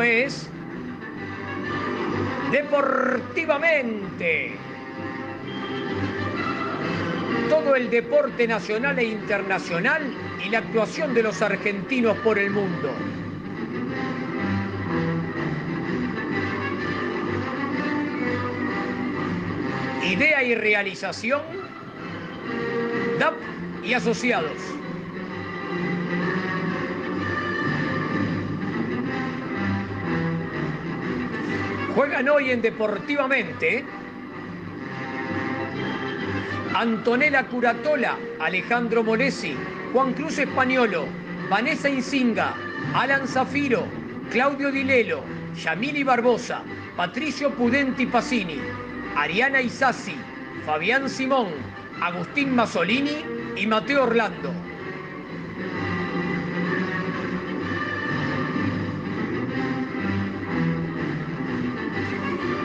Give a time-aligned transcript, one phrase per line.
[0.00, 0.48] Es
[2.52, 4.52] Deportivamente.
[7.48, 10.02] Todo el deporte nacional e internacional
[10.44, 12.92] y la actuación de los argentinos por el mundo.
[20.04, 21.40] Idea y realización,
[23.18, 23.34] DAP
[23.82, 24.81] y asociados.
[31.94, 33.84] Juegan hoy en Deportivamente
[36.74, 39.54] Antonella Curatola, Alejandro Molesi,
[39.92, 41.04] Juan Cruz Españolo,
[41.50, 42.54] Vanessa Insinga,
[42.94, 43.84] Alan Zafiro,
[44.30, 45.22] Claudio Dilelo,
[45.54, 46.62] Yamili Barbosa,
[46.96, 48.58] Patricio Pudenti Pacini,
[49.14, 50.16] Ariana Isasi,
[50.64, 51.48] Fabián Simón,
[52.00, 53.22] Agustín Masolini
[53.54, 54.61] y Mateo Orlando.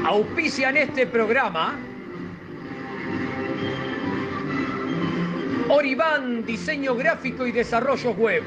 [0.08, 1.78] Auspician este programa
[5.68, 8.44] Oribán, diseño gráfico y desarrollo web.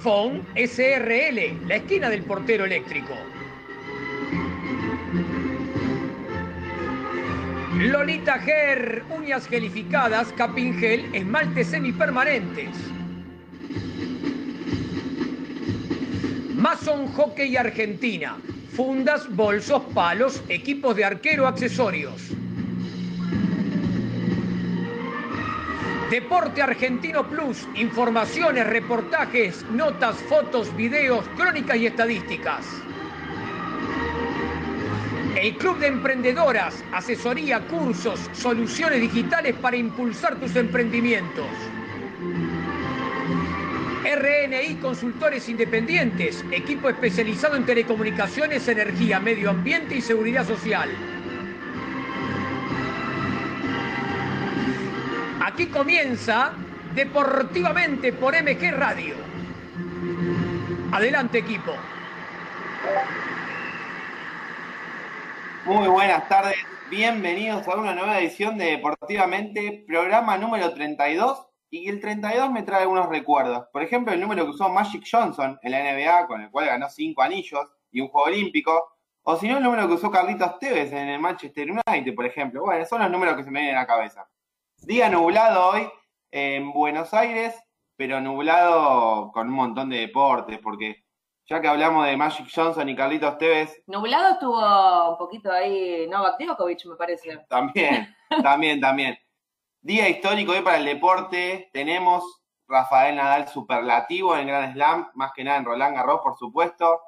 [0.00, 3.14] Phone SRL, la esquina del portero eléctrico.
[7.78, 12.93] Lolita Ger, uñas gelificadas, capingel, esmaltes semipermanentes.
[16.64, 18.38] Mason Hockey Argentina,
[18.74, 22.30] fundas, bolsos, palos, equipos de arquero, accesorios.
[26.10, 32.64] Deporte Argentino Plus, informaciones, reportajes, notas, fotos, videos, crónicas y estadísticas.
[35.36, 41.44] El Club de Emprendedoras, asesoría, cursos, soluciones digitales para impulsar tus emprendimientos.
[44.14, 50.88] RNI Consultores Independientes, equipo especializado en telecomunicaciones, energía, medio ambiente y seguridad social.
[55.40, 56.52] Aquí comienza
[56.94, 59.16] Deportivamente por MG Radio.
[60.92, 61.72] Adelante equipo.
[65.64, 66.56] Muy buenas tardes,
[66.88, 72.82] bienvenidos a una nueva edición de Deportivamente, programa número 32 y el 32 me trae
[72.82, 73.66] algunos recuerdos.
[73.72, 76.88] Por ejemplo, el número que usó Magic Johnson en la NBA, con el cual ganó
[76.88, 78.92] cinco anillos y un juego olímpico.
[79.22, 82.62] O si no, el número que usó Carlitos Tevez en el Manchester United, por ejemplo.
[82.62, 84.28] Bueno, son los números que se me vienen a la cabeza.
[84.82, 85.88] Día nublado hoy
[86.30, 87.60] en Buenos Aires,
[87.96, 91.04] pero nublado con un montón de deportes, porque
[91.46, 93.82] ya que hablamos de Magic Johnson y Carlitos Tevez.
[93.88, 97.36] Nublado estuvo un poquito ahí Novak Djokovic, me parece.
[97.48, 99.18] También, también, también.
[99.84, 101.68] Día histórico hoy para el deporte.
[101.70, 102.24] Tenemos
[102.66, 107.02] Rafael Nadal superlativo en Grand Slam, más que nada en Roland Garros, por supuesto.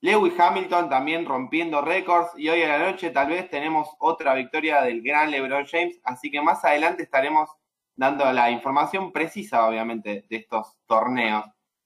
[0.00, 2.30] Lewis Hamilton también rompiendo récords.
[2.38, 6.00] Y hoy a la noche tal vez tenemos otra victoria del gran LeBron James.
[6.02, 7.50] Así que más adelante estaremos
[7.94, 11.44] dando la información precisa, obviamente, de estos torneos.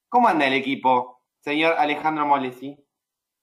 [0.08, 2.78] ¿Cómo anda el equipo, señor Alejandro Molesi?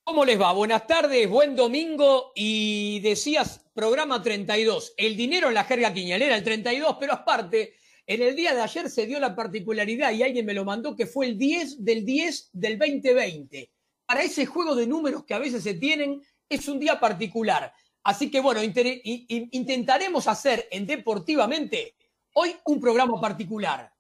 [0.06, 0.54] ¿Cómo les va?
[0.54, 6.44] Buenas tardes, buen domingo y decías programa 32, el dinero en la jerga quiñalera, el
[6.44, 7.76] 32, pero aparte,
[8.06, 11.06] en el día de ayer se dio la particularidad y alguien me lo mandó que
[11.06, 13.72] fue el 10 del 10 del 2020.
[14.06, 17.72] Para ese juego de números que a veces se tienen, es un día particular.
[18.04, 21.96] Así que bueno, intentaremos hacer en Deportivamente
[22.34, 23.94] hoy un programa particular.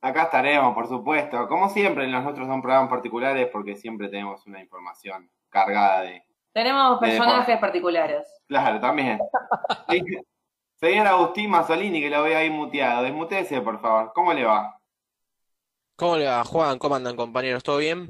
[0.00, 1.48] Acá estaremos, por supuesto.
[1.48, 6.22] Como siempre, los nuestros son programas particulares porque siempre tenemos una información cargada de.
[6.54, 8.26] Tenemos personajes particulares.
[8.46, 9.18] Claro, también.
[10.76, 13.02] Señor Agustín Mazzolini, que lo veo ahí muteado.
[13.02, 14.12] Desmutese, por favor.
[14.14, 14.78] ¿Cómo le va?
[15.96, 16.78] ¿Cómo le va, Juan?
[16.78, 17.62] ¿Cómo andan, compañeros?
[17.62, 18.08] ¿Todo bien?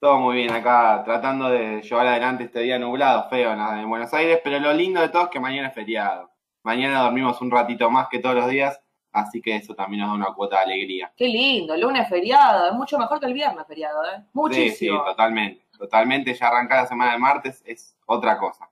[0.00, 4.40] Todo muy bien acá, tratando de llevar adelante este día nublado, feo en Buenos Aires,
[4.42, 6.30] pero lo lindo de todo es que mañana es feriado.
[6.62, 10.14] Mañana dormimos un ratito más que todos los días Así que eso también nos da
[10.16, 11.12] una cuota de alegría.
[11.16, 14.24] Qué lindo, lunes feriado, es mucho mejor que el viernes feriado, ¿eh?
[14.32, 14.74] Muchísimo.
[14.74, 15.63] Sí, sí, totalmente.
[15.84, 18.70] Totalmente, ya arrancar la semana de martes es otra cosa.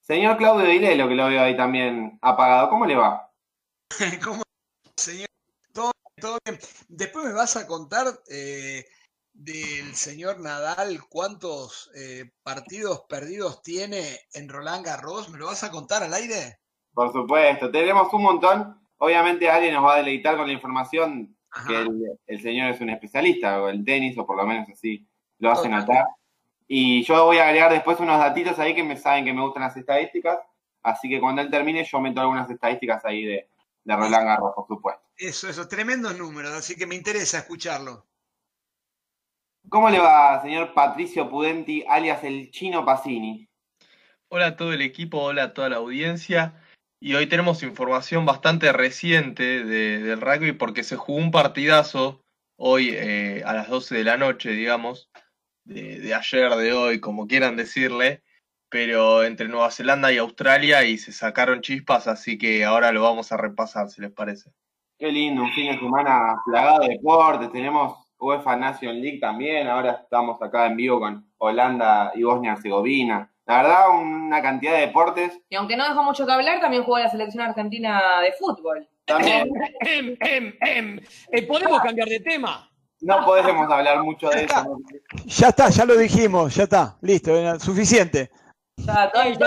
[0.00, 3.30] Señor Claudio Dilelo, que lo veo ahí también apagado, ¿cómo le va?
[4.24, 4.42] ¿Cómo,
[4.96, 5.28] señor?
[5.72, 6.58] Todo, bien.
[6.88, 8.84] Después me vas a contar eh,
[9.32, 15.28] del señor Nadal cuántos eh, partidos perdidos tiene en Roland Garros.
[15.28, 16.58] ¿Me lo vas a contar al aire?
[16.94, 21.36] Por supuesto, tenemos un montón obviamente alguien nos va a deleitar con la información
[21.66, 21.86] que
[22.26, 25.06] el, señor es un especialista, o el tenis, o por lo menos así
[25.38, 26.06] lo hace notar.
[26.74, 29.62] Y yo voy a agregar después unos datitos ahí que me saben que me gustan
[29.62, 30.38] las estadísticas,
[30.82, 33.46] así que cuando él termine yo meto algunas estadísticas ahí de,
[33.84, 35.02] de Roland Garros, por supuesto.
[35.18, 38.06] Eso, eso, tremendos números, así que me interesa escucharlo.
[39.68, 43.46] ¿Cómo le va, señor Patricio Pudenti, alias el Chino Pacini?
[44.30, 46.54] Hola a todo el equipo, hola a toda la audiencia.
[46.98, 52.22] Y hoy tenemos información bastante reciente de, del rugby porque se jugó un partidazo
[52.56, 55.10] hoy eh, a las 12 de la noche, digamos,
[55.64, 58.22] de, de ayer, de hoy, como quieran decirle,
[58.68, 63.30] pero entre Nueva Zelanda y Australia y se sacaron chispas, así que ahora lo vamos
[63.30, 64.50] a repasar, si les parece.
[64.98, 67.50] Qué lindo, un fin de semana plagado de deportes.
[67.52, 69.66] Tenemos UEFA Nation League también.
[69.66, 73.28] Ahora estamos acá en vivo con Holanda y Bosnia-Herzegovina.
[73.46, 75.40] La verdad, una cantidad de deportes.
[75.48, 78.88] Y aunque no dejó mucho que hablar, también jugó la selección argentina de fútbol.
[79.04, 79.48] También
[79.80, 81.00] Em, em, em.
[81.32, 82.70] Eh, ¿Podemos cambiar de tema?
[83.02, 84.64] No podemos hablar mucho de eso.
[84.64, 84.78] ¿no?
[85.26, 88.30] Ya está, ya lo dijimos, ya está, listo, era suficiente.
[88.78, 89.38] Ya, todo, es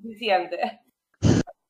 [0.00, 0.80] suficiente.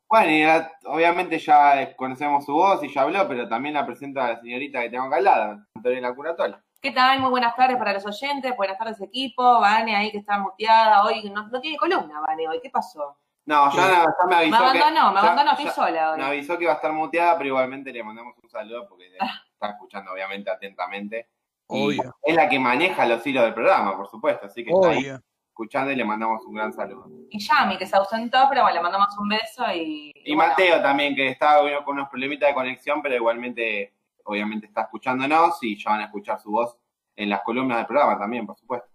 [0.08, 4.28] Bueno, y la- obviamente ya conocemos su voz y ya habló, pero también la presenta
[4.32, 6.62] la señorita que tengo acá al lado, Antonella Curatola.
[6.82, 7.20] ¿Qué tal?
[7.20, 11.30] Muy buenas tardes para los oyentes, buenas tardes equipo, Vane ahí que está muteada, hoy
[11.30, 13.18] no, no tiene columna, Vane, hoy, ¿qué pasó?
[13.46, 14.64] No, ya, ya me Me avisó que...
[14.78, 16.18] abandonó, me ya- abandonó, estoy ya- sola hoy.
[16.18, 19.04] Me avisó que iba a estar muteada, pero igualmente le mandamos un saludo porque
[19.60, 21.28] está escuchando obviamente atentamente.
[21.68, 22.16] Y Obvio.
[22.22, 25.20] es la que maneja los hilos del programa, por supuesto, así que está ahí Obvio.
[25.50, 27.06] escuchando y le mandamos un gran saludo.
[27.30, 30.10] Y Yami que se ausentó, pero bueno, le mandamos un beso y...
[30.14, 34.66] Y bueno, Mateo también, que está bueno, con unos problemitas de conexión, pero igualmente, obviamente
[34.66, 36.76] está escuchándonos y ya van a escuchar su voz
[37.14, 38.88] en las columnas del programa también, por supuesto.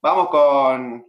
[0.00, 1.06] Vamos con,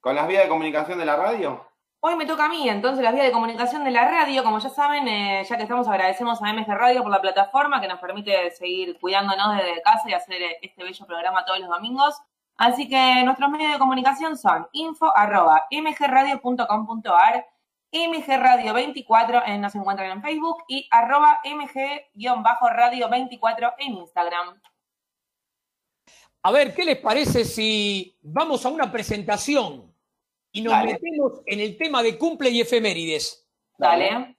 [0.00, 1.66] con las vías de comunicación de la radio.
[2.04, 4.42] Hoy me toca a mí, entonces, las vías de comunicación de la radio.
[4.42, 7.86] Como ya saben, eh, ya que estamos, agradecemos a MG Radio por la plataforma que
[7.86, 12.20] nos permite seguir cuidándonos desde casa y hacer eh, este bello programa todos los domingos.
[12.56, 17.46] Así que nuestros medios de comunicación son info arroba mgradio.com.ar,
[17.92, 24.60] mgradio24 en, nos encuentran en Facebook y arroba mg-radio24 en Instagram.
[26.42, 29.91] A ver, ¿qué les parece si vamos a una presentación
[30.52, 30.92] y nos Dale.
[30.92, 33.46] metemos en el tema de cumple y efemérides?
[33.78, 34.36] Dale.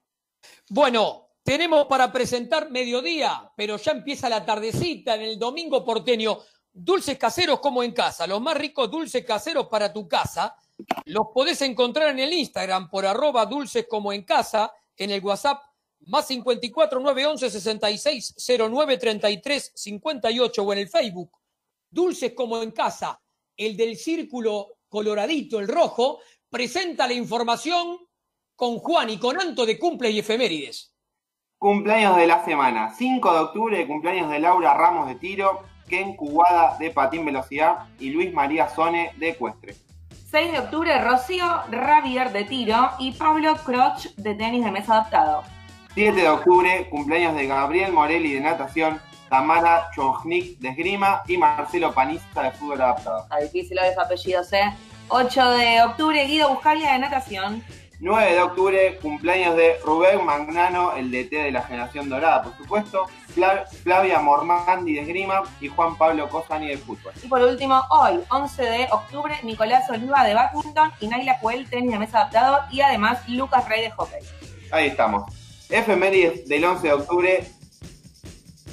[0.69, 6.39] Bueno, tenemos para presentar mediodía, pero ya empieza la tardecita en el domingo porteño.
[6.71, 10.55] Dulces caseros como en casa, los más ricos dulces caseros para tu casa.
[11.05, 15.61] Los podés encontrar en el Instagram por arroba dulces como en casa, en el WhatsApp
[16.05, 18.35] más 54 911 66
[18.69, 21.31] 09 33 58 o en el Facebook.
[21.89, 23.21] Dulces como en casa,
[23.55, 26.19] el del círculo coloradito, el rojo,
[26.51, 27.97] presenta la información
[28.55, 30.93] con Juan y con Anto de cumple y efemérides.
[31.57, 32.93] Cumpleaños de la semana.
[32.93, 38.11] 5 de octubre, cumpleaños de Laura Ramos de tiro, Ken Cubada de patín velocidad y
[38.11, 39.73] Luis María Sone de ecuestre.
[40.29, 45.41] 6 de octubre, Rocío Ravier de tiro y Pablo Croch de tenis de mesa adaptado.
[45.95, 49.01] 7 de octubre, cumpleaños de Gabriel Morelli de natación,
[49.43, 53.23] Tamara Chojnik de esgrima y Marcelo Panista de fútbol adaptado.
[53.23, 54.71] Está difícil los apellidos, ¿eh?
[55.07, 57.63] 8 de octubre, Guido Buscalia de natación.
[57.99, 63.07] 9 de octubre, cumpleaños de Rubén Magnano, el DT de la generación dorada, por supuesto,
[63.33, 67.11] Fla- Flavia Mormandi de esgrima y Juan Pablo Cosani de fútbol.
[67.23, 71.91] Y por último, hoy, 11 de octubre, Nicolás Oliva de badminton y Naila Cuel, tenis
[71.91, 74.19] de mesa adaptado y además Lucas Rey de hockey.
[74.71, 75.23] Ahí estamos.
[75.71, 77.47] Efemérides del 11 de octubre.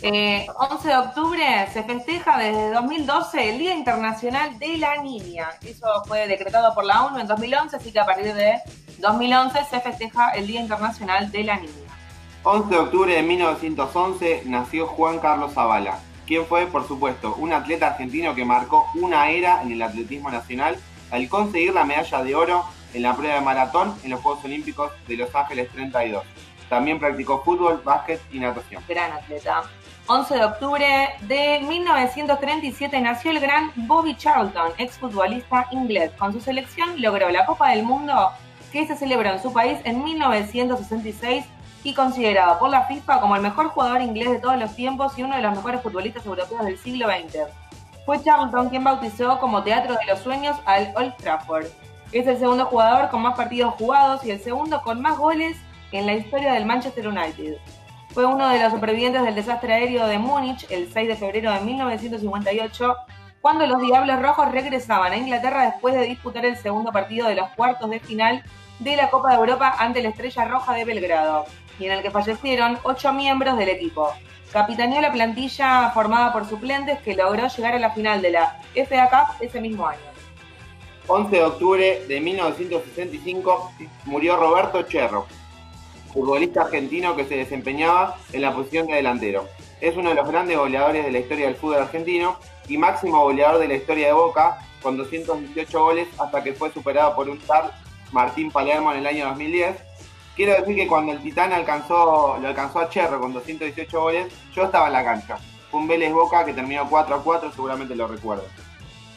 [0.03, 5.49] Eh, 11 de octubre se festeja desde 2012 el Día Internacional de la Niña.
[5.63, 8.61] Eso fue decretado por la ONU en 2011, así que a partir de
[8.99, 11.91] 2011 se festeja el Día Internacional de la Niña.
[12.45, 17.89] 11 de octubre de 1911 nació Juan Carlos Zavala, quien fue, por supuesto, un atleta
[17.89, 20.79] argentino que marcó una era en el atletismo nacional
[21.11, 22.65] al conseguir la medalla de oro
[22.95, 26.25] en la prueba de maratón en los Juegos Olímpicos de Los Ángeles 32.
[26.71, 28.83] También practicó fútbol, básquet y natación.
[28.89, 29.65] Gran atleta.
[30.13, 30.87] 11 de octubre
[31.29, 36.11] de 1937 nació el gran Bobby Charlton, exfutbolista inglés.
[36.19, 38.31] Con su selección logró la Copa del Mundo
[38.73, 41.45] que se celebró en su país en 1966
[41.85, 45.23] y considerado por la FIFA como el mejor jugador inglés de todos los tiempos y
[45.23, 47.43] uno de los mejores futbolistas europeos del siglo XX.
[48.05, 51.67] Fue Charlton quien bautizó como Teatro de los Sueños al Old Trafford.
[52.11, 55.57] Es el segundo jugador con más partidos jugados y el segundo con más goles
[55.93, 57.59] en la historia del Manchester United.
[58.13, 61.61] Fue uno de los supervivientes del desastre aéreo de Múnich el 6 de febrero de
[61.61, 62.97] 1958,
[63.41, 67.49] cuando los Diablos Rojos regresaban a Inglaterra después de disputar el segundo partido de los
[67.51, 68.43] cuartos de final
[68.81, 71.45] de la Copa de Europa ante la Estrella Roja de Belgrado,
[71.79, 74.13] y en el que fallecieron ocho miembros del equipo.
[74.53, 79.09] Capitaneó la plantilla formada por suplentes que logró llegar a la final de la FA
[79.09, 80.01] Cup ese mismo año.
[81.07, 83.73] 11 de octubre de 1965
[84.07, 85.27] murió Roberto Cherro,
[86.13, 89.49] futbolista argentino que se desempeñaba en la posición de delantero.
[89.81, 92.37] Es uno de los grandes goleadores de la historia del fútbol argentino
[92.69, 97.15] y máximo goleador de la historia de Boca, con 218 goles hasta que fue superado
[97.15, 97.71] por un tal
[98.13, 99.77] Martín Palermo en el año 2010.
[100.37, 104.65] Quiero decir que cuando el Titán alcanzó, lo alcanzó a Cherro con 218 goles, yo
[104.65, 105.39] estaba en la cancha.
[105.71, 108.45] Fue un Vélez Boca que terminó 4 a 4, seguramente lo recuerdo.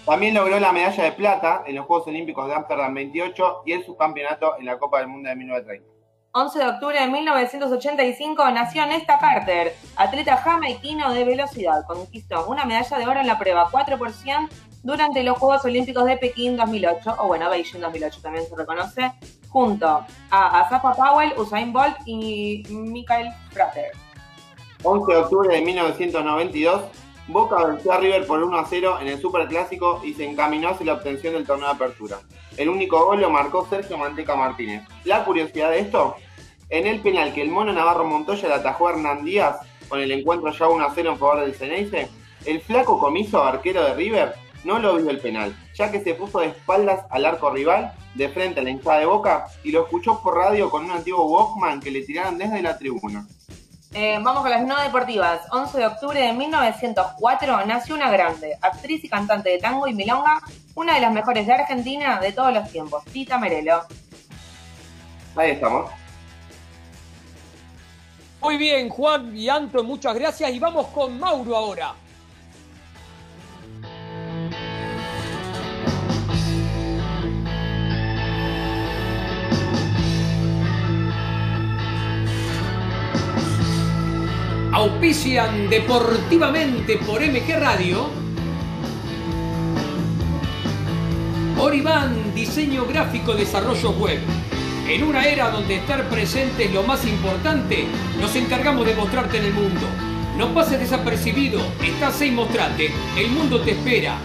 [0.05, 3.85] También logró la medalla de plata en los Juegos Olímpicos de Ámsterdam 28 y el
[3.85, 5.92] subcampeonato en la Copa del Mundo de 1930.
[6.35, 11.85] 11 de octubre de 1985 nació Nesta Carter, atleta jamaiquino de velocidad.
[11.85, 14.49] Conquistó una medalla de oro en la prueba 4 por 100
[14.81, 19.13] durante los Juegos Olímpicos de Pekín 2008, o bueno, Beijing 2008 también se reconoce,
[19.49, 19.85] junto
[20.31, 23.91] a Asafa Powell, Usain Bolt y Michael Frater.
[24.81, 26.81] 11 de octubre de 1992,
[27.27, 30.87] Boca venció a River por 1 a 0 en el Superclásico y se encaminó hacia
[30.87, 32.17] la obtención del torneo de apertura.
[32.57, 34.83] El único gol lo marcó Sergio Manteca Martínez.
[35.05, 36.15] La curiosidad de esto,
[36.69, 39.57] en el penal que el mono Navarro Montoya le atajó a Hernán Díaz
[39.89, 42.10] con el encuentro ya 1 a 0 en favor del Ceneice,
[42.45, 46.39] el flaco comiso arquero de River no lo vio el penal, ya que se puso
[46.39, 50.22] de espaldas al arco rival, de frente a la hinchada de Boca, y lo escuchó
[50.22, 53.25] por radio con un antiguo Walkman que le tiraron desde la tribuna.
[53.95, 55.41] Eh, vamos con las no deportivas.
[55.51, 60.41] 11 de octubre de 1904 nació una grande, actriz y cantante de tango y milonga,
[60.73, 63.83] una de las mejores de Argentina de todos los tiempos, Tita Merelo.
[65.35, 65.91] Ahí estamos.
[68.41, 70.51] Muy bien, Juan y Anto, muchas gracias.
[70.51, 71.93] Y vamos con Mauro ahora.
[84.74, 88.10] Auspician deportivamente por MG Radio.
[91.60, 94.18] Oriban, diseño gráfico, desarrollo web.
[94.88, 97.86] En una era donde estar presente es lo más importante,
[98.20, 99.86] nos encargamos de mostrarte en el mundo.
[100.39, 104.18] No pases desapercibido, estás ahí mostrate, el mundo te espera.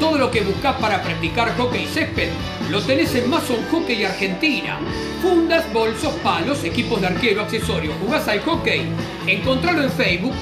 [0.00, 2.30] Todo lo que buscas para practicar hockey césped
[2.70, 4.78] lo tenés en Mason Hockey Argentina.
[5.22, 7.94] Fundas, bolsos, palos, equipos de arquero, accesorios.
[8.00, 8.86] ¿Jugás al hockey?
[9.26, 10.34] Encontralo en Facebook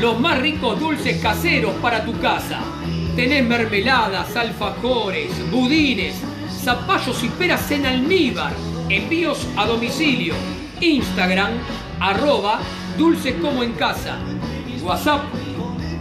[0.00, 2.60] Los más ricos dulces caseros para tu casa.
[3.18, 6.14] Tenés mermeladas, alfajores, budines,
[6.62, 8.52] zapallos y peras en almíbar.
[8.88, 10.34] Envíos a domicilio.
[10.80, 11.50] Instagram,
[11.98, 12.60] arroba
[12.96, 14.18] dulces como en casa.
[14.82, 15.25] WhatsApp,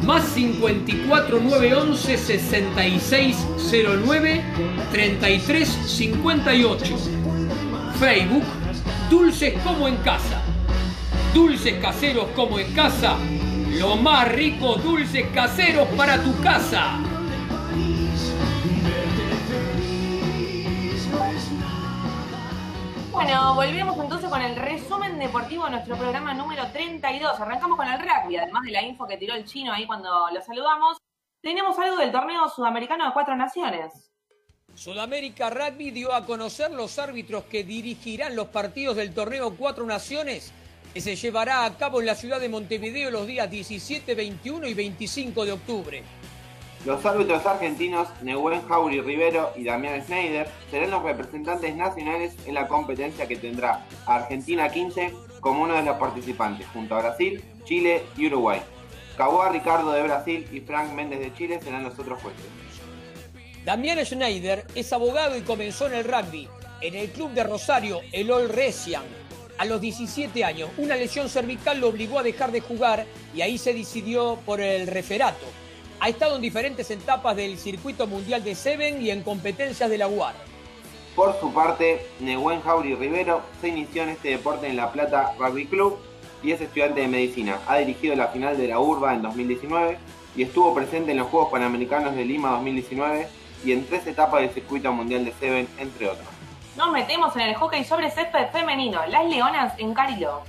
[0.03, 4.43] más 54 911 6609
[4.91, 6.97] 3358.
[7.99, 8.43] Facebook,
[9.09, 10.39] dulces como en casa.
[11.33, 13.17] Dulces caseros como en casa.
[13.77, 16.99] Lo más rico dulces caseros para tu casa.
[23.11, 27.39] Bueno, volvemos entonces con el resumen deportivo de nuestro programa número 32.
[27.39, 30.41] Arrancamos con el rugby, además de la info que tiró el chino ahí cuando lo
[30.41, 30.97] saludamos.
[31.41, 34.11] Tenemos algo del torneo sudamericano de cuatro naciones.
[34.73, 40.51] Sudamérica Rugby dio a conocer los árbitros que dirigirán los partidos del torneo Cuatro Naciones
[40.97, 44.73] que se llevará a cabo en la ciudad de Montevideo los días 17, 21 y
[44.73, 46.03] 25 de octubre.
[46.87, 52.67] Los árbitros argentinos Nehuen Jauri Rivero y Damián Schneider serán los representantes nacionales en la
[52.67, 58.25] competencia que tendrá Argentina 15 como uno de los participantes, junto a Brasil, Chile y
[58.25, 58.59] Uruguay.
[59.17, 62.41] Caboa Ricardo de Brasil y Frank Méndez de Chile serán los otros jueces.
[63.65, 66.49] Damián Schneider es abogado y comenzó en el rugby,
[66.81, 69.03] en el club de Rosario, el All Resian,
[69.57, 70.69] a los 17 años.
[70.77, 73.05] Una lesión cervical lo obligó a dejar de jugar
[73.35, 75.45] y ahí se decidió por el referato.
[75.99, 80.07] Ha estado en diferentes etapas del circuito mundial de Seven y en competencias de la
[80.07, 80.35] UAR.
[81.15, 85.65] Por su parte, Nehuen Jauri Rivero se inició en este deporte en La Plata Rugby
[85.65, 85.97] Club
[86.43, 87.59] y es estudiante de medicina.
[87.67, 89.97] Ha dirigido la final de la URBA en 2019
[90.35, 93.27] y estuvo presente en los Juegos Panamericanos de Lima 2019
[93.65, 96.36] y en tres etapas del circuito mundial de Seven, entre otros.
[96.77, 99.03] Nos metemos en el hockey sobre césped femenino.
[99.07, 100.43] Las Leonas en Cariló.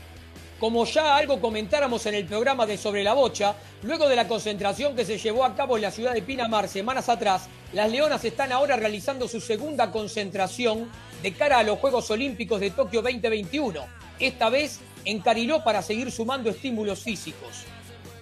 [0.61, 4.95] Como ya algo comentáramos en el programa de Sobre la Bocha, luego de la concentración
[4.95, 8.53] que se llevó a cabo en la ciudad de Pinamar semanas atrás, las Leonas están
[8.53, 10.91] ahora realizando su segunda concentración
[11.23, 13.81] de cara a los Juegos Olímpicos de Tokio 2021,
[14.19, 17.65] esta vez en Cariló para seguir sumando estímulos físicos.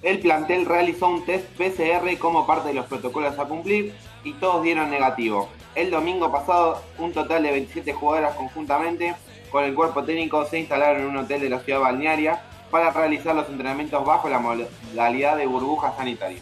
[0.02, 4.62] El plantel realizó un test PCR como parte de los protocolos a cumplir y todos
[4.62, 5.48] dieron negativo.
[5.76, 9.14] El domingo pasado, un total de 27 jugadoras conjuntamente
[9.50, 13.36] con el cuerpo técnico se instalaron en un hotel de la ciudad balnearia para realizar
[13.36, 16.38] los entrenamientos bajo la modalidad de burbuja sanitaria.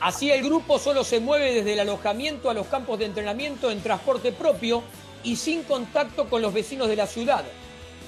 [0.00, 3.82] Así el grupo solo se mueve desde el alojamiento a los campos de entrenamiento en
[3.82, 4.82] transporte propio
[5.22, 7.44] y sin contacto con los vecinos de la ciudad.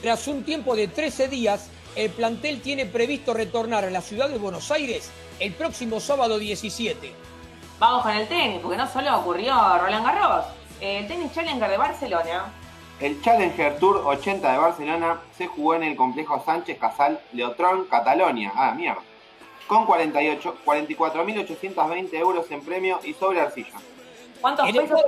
[0.00, 4.38] Tras un tiempo de 13 días, el plantel tiene previsto retornar a la ciudad de
[4.38, 7.27] Buenos Aires el próximo sábado 17.
[7.78, 10.46] Vamos con el tenis, porque no solo ocurrió Roland Garros.
[10.80, 12.52] El Tenis Challenger de Barcelona
[13.00, 18.52] el Challenger Tour 80 de Barcelona se jugó en el complejo Sánchez Casal Leotrón, Catalonia.
[18.54, 19.02] Ah, mierda.
[19.68, 23.74] Con 48, 44.820 euros en premio y sobre arcilla.
[24.40, 25.00] ¿Cuántos pesos?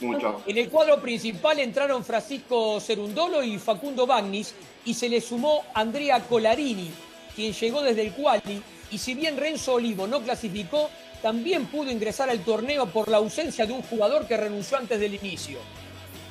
[0.00, 0.42] Mucho.
[0.46, 4.54] En el cuadro principal entraron Francisco Cerundolo y Facundo Bagnis
[4.84, 6.90] y se le sumó Andrea Colarini,
[7.34, 10.88] quien llegó desde el quali y si bien Renzo Olivo no clasificó,
[11.22, 15.14] también pudo ingresar al torneo por la ausencia de un jugador que renunció antes del
[15.14, 15.58] inicio.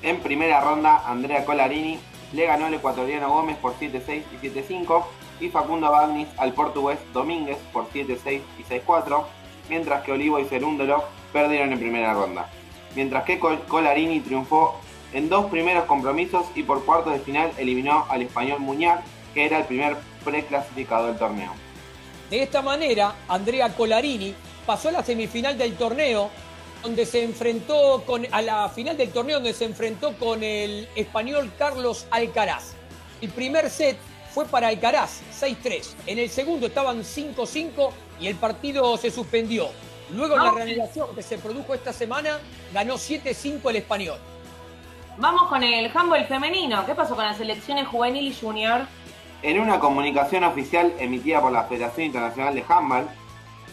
[0.01, 1.99] En primera ronda, Andrea Colarini
[2.33, 5.03] le ganó al ecuatoriano Gómez por 7-6 y 7-5
[5.39, 9.23] y Facundo Bagnis al portugués Domínguez por 7-6 y 6-4,
[9.69, 12.49] mientras que Olivo y Cerúndolo perdieron en primera ronda.
[12.95, 14.79] Mientras que Colarini triunfó
[15.13, 19.59] en dos primeros compromisos y por cuartos de final eliminó al español Muñar, que era
[19.59, 21.51] el primer preclasificado del torneo.
[22.29, 24.35] De esta manera, Andrea Colarini
[24.67, 26.29] pasó a la semifinal del torneo
[26.83, 31.51] donde se enfrentó con, a la final del torneo donde se enfrentó con el español
[31.57, 32.73] Carlos Alcaraz.
[33.21, 33.97] El primer set
[34.31, 35.95] fue para Alcaraz, 6-3.
[36.05, 39.69] En el segundo estaban 5-5 y el partido se suspendió.
[40.13, 42.37] Luego en la reanudación que se produjo esta semana,
[42.73, 44.19] ganó 7-5 el español.
[45.17, 46.85] Vamos con el handball femenino.
[46.85, 48.81] ¿Qué pasó con las selecciones juvenil y junior?
[49.41, 53.07] En una comunicación oficial emitida por la Federación Internacional de Handball,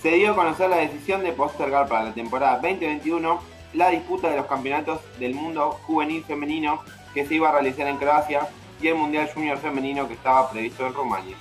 [0.04, 3.40] se dio a conocer la decisión de postergar para la temporada 2021
[3.72, 6.82] la disputa de los campeonatos del mundo juvenil femenino
[7.14, 8.46] que se iba a realizar en Croacia
[8.82, 11.36] y el Mundial Junior femenino que estaba previsto en Rumania.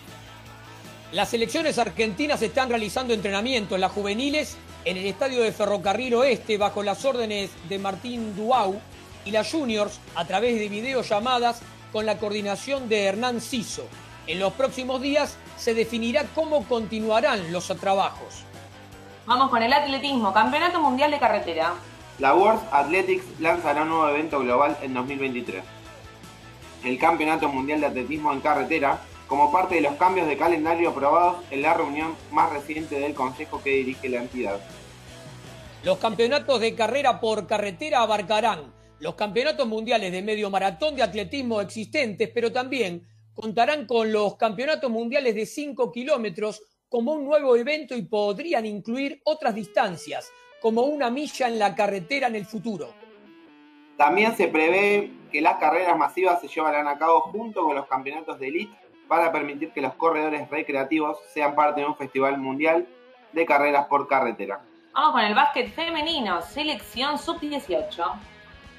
[1.11, 6.83] Las selecciones argentinas están realizando entrenamientos, las juveniles en el estadio de Ferrocarril Oeste bajo
[6.83, 8.79] las órdenes de Martín Duau
[9.25, 13.85] y las juniors a través de videollamadas con la coordinación de Hernán Ciso.
[14.25, 18.45] En los próximos días se definirá cómo continuarán los trabajos.
[19.25, 21.75] Vamos con el atletismo, Campeonato Mundial de Carretera.
[22.19, 25.63] La World Athletics lanzará un nuevo evento global en 2023.
[26.83, 31.37] El Campeonato Mundial de Atletismo en Carretera, como parte de los cambios de calendario aprobados
[31.51, 34.59] en la reunión más reciente del Consejo que dirige la entidad.
[35.85, 41.61] Los campeonatos de carrera por carretera abarcarán los campeonatos mundiales de medio maratón de atletismo
[41.61, 46.61] existentes, pero también contarán con los campeonatos mundiales de 5 kilómetros
[46.93, 52.27] como un nuevo evento y podrían incluir otras distancias, como una milla en la carretera
[52.27, 52.93] en el futuro.
[53.97, 58.37] También se prevé que las carreras masivas se llevarán a cabo junto con los campeonatos
[58.39, 58.77] de elite
[59.07, 62.87] para permitir que los corredores recreativos sean parte de un festival mundial
[63.31, 64.61] de carreras por carretera.
[64.93, 68.32] Vamos con el básquet femenino, selección sub-18.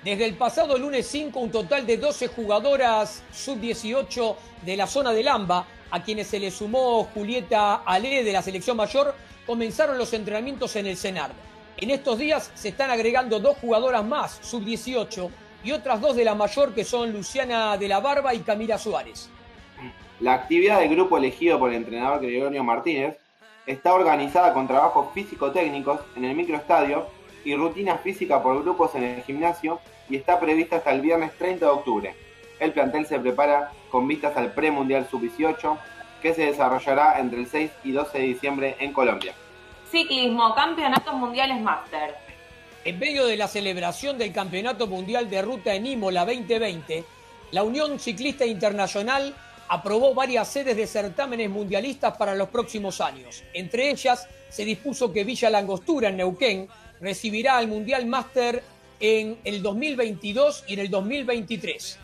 [0.04, 5.26] Desde el pasado lunes 5, un total de 12 jugadoras sub-18 de la zona del
[5.26, 9.14] AMBA, a quienes se le sumó Julieta Ale de la selección mayor,
[9.46, 11.30] comenzaron los entrenamientos en el CENAR.
[11.78, 15.30] En estos días se están agregando dos jugadoras más, sub-18,
[15.64, 19.30] y otras dos de la mayor que son Luciana de la Barba y Camila Suárez.
[20.20, 23.16] La actividad del grupo elegido por el entrenador Gregorio Martínez
[23.64, 27.06] está organizada con trabajos físico-técnicos en el microestadio
[27.42, 31.64] y rutina física por grupos en el gimnasio y está prevista hasta el viernes 30
[31.64, 32.14] de octubre.
[32.58, 35.78] El plantel se prepara con vistas al Premundial Sub-18
[36.22, 39.34] que se desarrollará entre el 6 y 12 de diciembre en Colombia.
[39.90, 42.14] Ciclismo, Campeonatos Mundiales Máster.
[42.84, 47.04] En medio de la celebración del Campeonato Mundial de Ruta en Imola 2020,
[47.50, 49.34] la Unión Ciclista Internacional
[49.68, 53.44] aprobó varias sedes de certámenes mundialistas para los próximos años.
[53.52, 56.68] Entre ellas, se dispuso que Villa Langostura, en Neuquén,
[57.00, 58.62] recibirá al Mundial Máster
[59.00, 61.98] en el 2022 y en el 2023.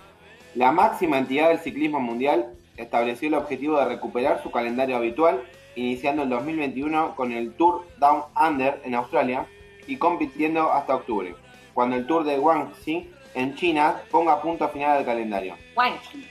[0.54, 5.42] La máxima entidad del ciclismo mundial estableció el objetivo de recuperar su calendario habitual,
[5.76, 9.46] iniciando el 2021 con el Tour Down Under en Australia
[9.86, 11.34] y compitiendo hasta octubre,
[11.74, 15.56] cuando el Tour de Guangxi en China ponga punto final al calendario.
[15.74, 16.26] Guangxi.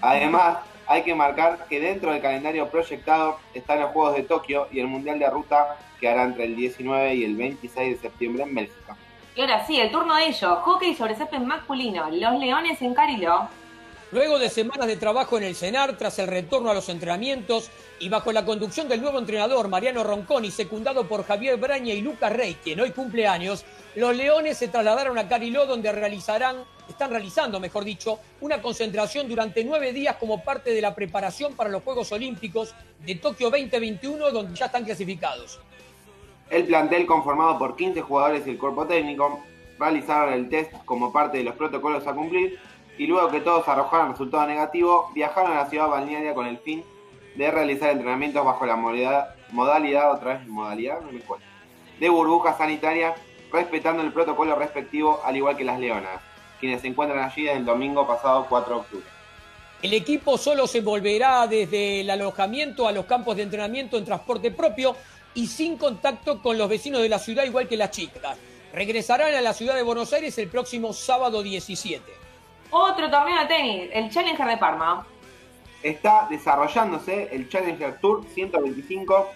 [0.00, 4.80] Además, hay que marcar que dentro del calendario proyectado están los Juegos de Tokio y
[4.80, 8.54] el Mundial de Ruta que hará entre el 19 y el 26 de septiembre en
[8.54, 8.96] Bélgica.
[9.34, 10.58] Y ahora sí, el turno de ellos.
[10.62, 12.10] Hockey sobre césped masculino.
[12.10, 13.48] Los Leones en Cariló.
[14.10, 18.10] Luego de semanas de trabajo en el CENAR, tras el retorno a los entrenamientos y
[18.10, 22.58] bajo la conducción del nuevo entrenador Mariano Ronconi, secundado por Javier Braña y Lucas Rey,
[22.62, 23.64] quien hoy cumple años,
[23.94, 26.56] los Leones se trasladaron a Cariló donde realizarán,
[26.90, 31.70] están realizando, mejor dicho, una concentración durante nueve días como parte de la preparación para
[31.70, 35.58] los Juegos Olímpicos de Tokio 2021, donde ya están clasificados.
[36.50, 39.40] El plantel conformado por 15 jugadores y el cuerpo técnico
[39.78, 42.58] realizaron el test como parte de los protocolos a cumplir
[42.98, 46.84] y luego que todos arrojaron resultado negativo, viajaron a la ciudad balnearia con el fin
[47.34, 51.00] de realizar entrenamientos bajo la modalidad, otra vez, modalidad,
[51.98, 53.14] de burbuja sanitaria,
[53.50, 56.20] respetando el protocolo respectivo, al igual que las leonas,
[56.60, 59.06] quienes se encuentran allí desde el domingo pasado 4 de octubre.
[59.82, 64.52] El equipo solo se volverá desde el alojamiento a los campos de entrenamiento en transporte
[64.52, 64.94] propio
[65.34, 68.36] y sin contacto con los vecinos de la ciudad, igual que las chicas.
[68.72, 72.02] Regresarán a la ciudad de Buenos Aires el próximo sábado 17.
[72.70, 75.06] Otro torneo de tenis, el Challenger de Parma.
[75.82, 79.28] Está desarrollándose el Challenger Tour 125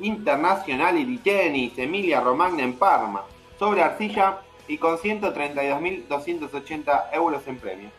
[0.00, 3.24] Internacional y Tenis Emilia Romagna en Parma,
[3.58, 7.90] sobre arcilla y con 132.280 euros en premio.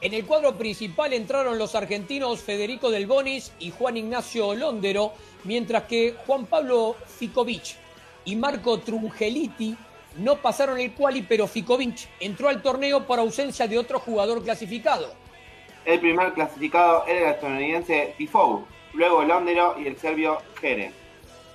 [0.00, 5.84] En el cuadro principal entraron los argentinos Federico Del Bonis y Juan Ignacio Londero, mientras
[5.84, 7.76] que Juan Pablo Ficovic
[8.24, 9.76] y Marco Trungeliti
[10.16, 15.12] no pasaron el quali, pero Ficovic entró al torneo por ausencia de otro jugador clasificado.
[15.84, 20.92] El primer clasificado era el estadounidense Tifou, luego el Londero y el serbio Jere.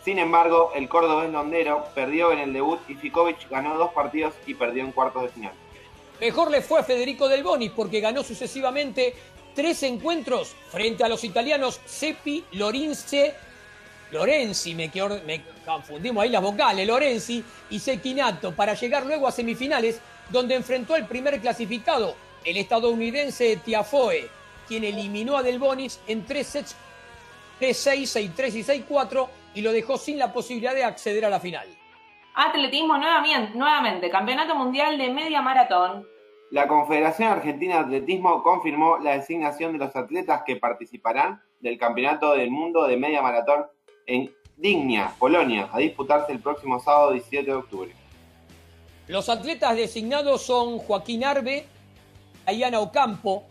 [0.04, 4.54] Sin embargo, el cordobés Londero perdió en el debut y Ficovic ganó dos partidos y
[4.54, 5.54] perdió en cuartos de final.
[6.19, 9.13] Mejor le fue a Federico Del Bonis porque ganó sucesivamente
[9.56, 13.34] tres encuentros frente a los italianos Seppi, Lorince,
[14.12, 14.91] Lorenzi, me,
[15.26, 20.95] me confundimos ahí las vocales, Lorenzi y Sequinato, para llegar luego a semifinales, donde enfrentó
[20.95, 24.30] al primer clasificado, el estadounidense Tiafoe,
[24.67, 26.76] quien eliminó a Del Bonis en tres sets
[27.60, 31.67] 3-6, 6-3 y 6-4 y lo dejó sin la posibilidad de acceder a la final.
[32.36, 36.08] Atletismo nuevamente, nuevamente, Campeonato Mundial de Media Maratón.
[36.52, 42.34] La Confederación Argentina de Atletismo confirmó la designación de los atletas que participarán del Campeonato
[42.34, 43.65] del Mundo de Media Maratón
[44.10, 47.91] en Dignia, Polonia, a disputarse el próximo sábado 17 de octubre.
[49.08, 51.65] Los atletas designados son Joaquín Arbe,
[52.45, 53.45] Ayana Ocampo,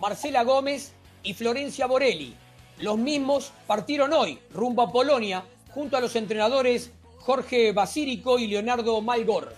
[0.00, 2.34] Marcela Gómez y Florencia Borelli.
[2.78, 9.00] Los mismos partieron hoy rumbo a Polonia junto a los entrenadores Jorge Basírico y Leonardo
[9.00, 9.54] Malgor.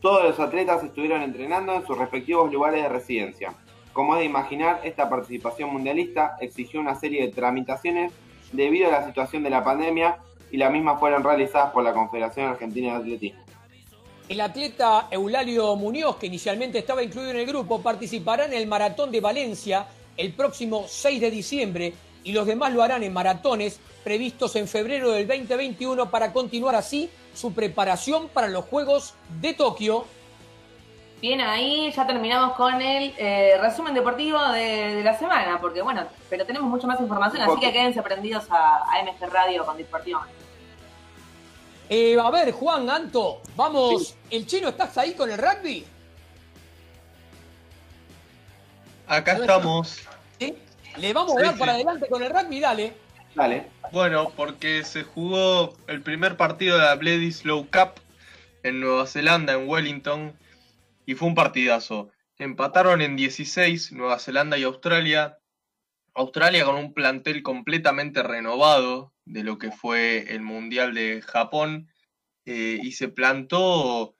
[0.00, 3.54] Todos los atletas estuvieron entrenando en sus respectivos lugares de residencia.
[3.92, 8.12] Como es de imaginar, esta participación mundialista exigió una serie de tramitaciones
[8.52, 10.18] debido a la situación de la pandemia
[10.50, 13.40] y las mismas fueron realizadas por la Confederación Argentina de Atletismo.
[14.28, 19.10] El atleta Eulalio Muñoz, que inicialmente estaba incluido en el grupo, participará en el Maratón
[19.10, 24.56] de Valencia el próximo 6 de diciembre y los demás lo harán en maratones previstos
[24.56, 30.04] en febrero del 2021 para continuar así su preparación para los Juegos de Tokio.
[31.24, 36.06] Bien, ahí ya terminamos con el eh, resumen deportivo de, de la semana, porque bueno,
[36.28, 40.20] pero tenemos mucha más información, así que quédense prendidos a, a MG Radio con Deportivo.
[41.88, 44.18] Eh, a ver, Juan, Anto, vamos.
[44.30, 45.86] ¿El chino estás ahí con el rugby?
[49.06, 50.02] Acá estamos.
[50.38, 50.58] ¿Sí?
[50.98, 51.58] Le vamos a dar sí.
[51.58, 52.92] para adelante con el rugby, dale.
[53.34, 53.70] Dale.
[53.92, 57.98] Bueno, porque se jugó el primer partido de la Bledisloe Cup
[58.62, 60.34] en Nueva Zelanda, en Wellington,
[61.06, 62.10] y fue un partidazo.
[62.38, 65.38] Empataron en 16 Nueva Zelanda y Australia.
[66.14, 71.88] Australia con un plantel completamente renovado de lo que fue el Mundial de Japón
[72.44, 74.16] eh, y se plantó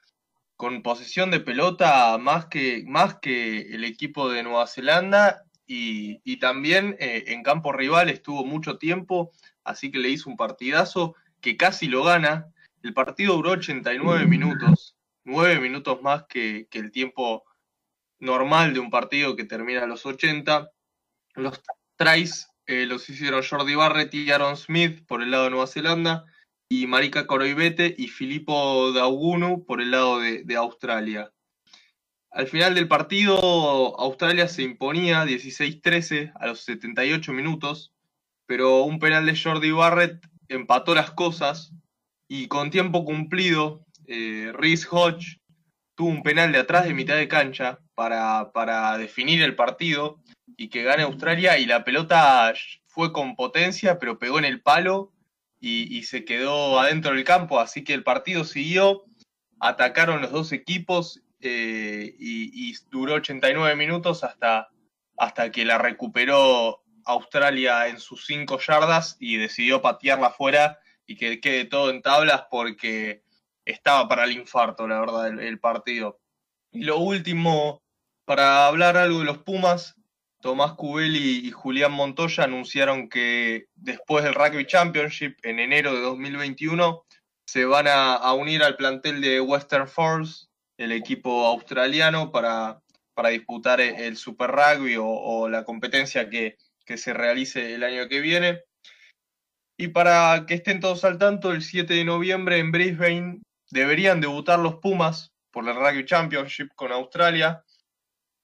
[0.57, 6.39] con posesión de pelota más que, más que el equipo de Nueva Zelanda y, y
[6.39, 9.33] también eh, en campo rival estuvo mucho tiempo,
[9.65, 12.47] así que le hizo un partidazo que casi lo gana.
[12.83, 14.94] El partido duró 89 minutos,
[15.25, 17.45] 9 minutos más que, el tiempo
[18.19, 20.71] normal de un partido que termina a los 80.
[21.35, 21.63] Los
[21.97, 26.25] tries eh, los hicieron Jordi Barrett y Aaron Smith por el lado de Nueva Zelanda
[26.69, 31.31] y Marika Koroibete y Filippo Daugunu por el lado de, de Australia.
[32.31, 33.37] Al final del partido,
[34.01, 37.93] Australia se imponía 16-13 a los 78 minutos,
[38.47, 41.73] pero un penal de Jordi Barrett empató las cosas
[42.27, 45.39] y con tiempo cumplido, eh, Rhys Hodge
[45.95, 50.21] tuvo un penal de atrás de mitad de cancha para, para definir el partido
[50.57, 52.53] y que gane Australia y la pelota
[52.87, 55.13] fue con potencia, pero pegó en el palo
[55.61, 59.05] y, se quedó adentro del campo, así que el partido siguió,
[59.61, 64.69] atacaron los dos equipos eh, y, y duró 89 minutos hasta,
[65.17, 71.41] hasta que la recuperó Australia en sus 5 yardas y decidió patearla afuera y que
[71.41, 73.24] quede todo en tablas porque
[73.65, 76.21] estaba para el infarto, la verdad, el, partido.
[76.73, 77.83] Y lo último,
[78.25, 79.95] para hablar algo de los Pumas,
[80.41, 87.05] Tomás Cubelli y Julián Montoya anunciaron que después del Rugby Championship en enero de 2021
[87.47, 90.47] se van a, unir al plantel de Western Force,
[90.77, 92.83] el equipo australiano, para,
[93.15, 97.85] para disputar el, el Super Rugby o, o la competencia que, que se realice el
[97.85, 98.63] año que viene.
[99.79, 103.41] Y para que estén todos al tanto, el 7 de noviembre en Brisbane
[103.75, 107.65] deberían debutar los Pumas por el Rugby Championship con Australia,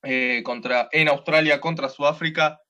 [0.03, 0.43] eh,
[0.90, 2.61] en Australia contra Sudáfrica,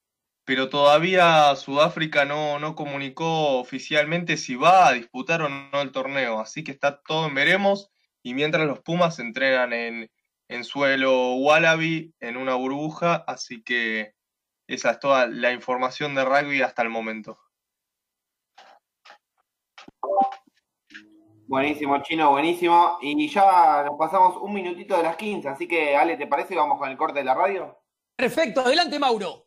[0.44, 6.38] pero todavía Sudáfrica no, no comunicó oficialmente si va a disputar o no el torneo,
[6.38, 7.90] así que está todo en veremos.
[8.22, 10.10] Y mientras los Pumas entrenan en,
[10.48, 14.12] en suelo Wallaby, en una burbuja, así que
[14.66, 17.38] esa es toda la información de rugby hasta el momento.
[21.50, 22.98] Buenísimo, chino, buenísimo.
[23.02, 26.54] Y ya nos pasamos un minutito de las 15, así que Ale, ¿te parece?
[26.54, 27.76] Vamos con el corte de la radio.
[28.16, 29.46] Perfecto, adelante Mauro.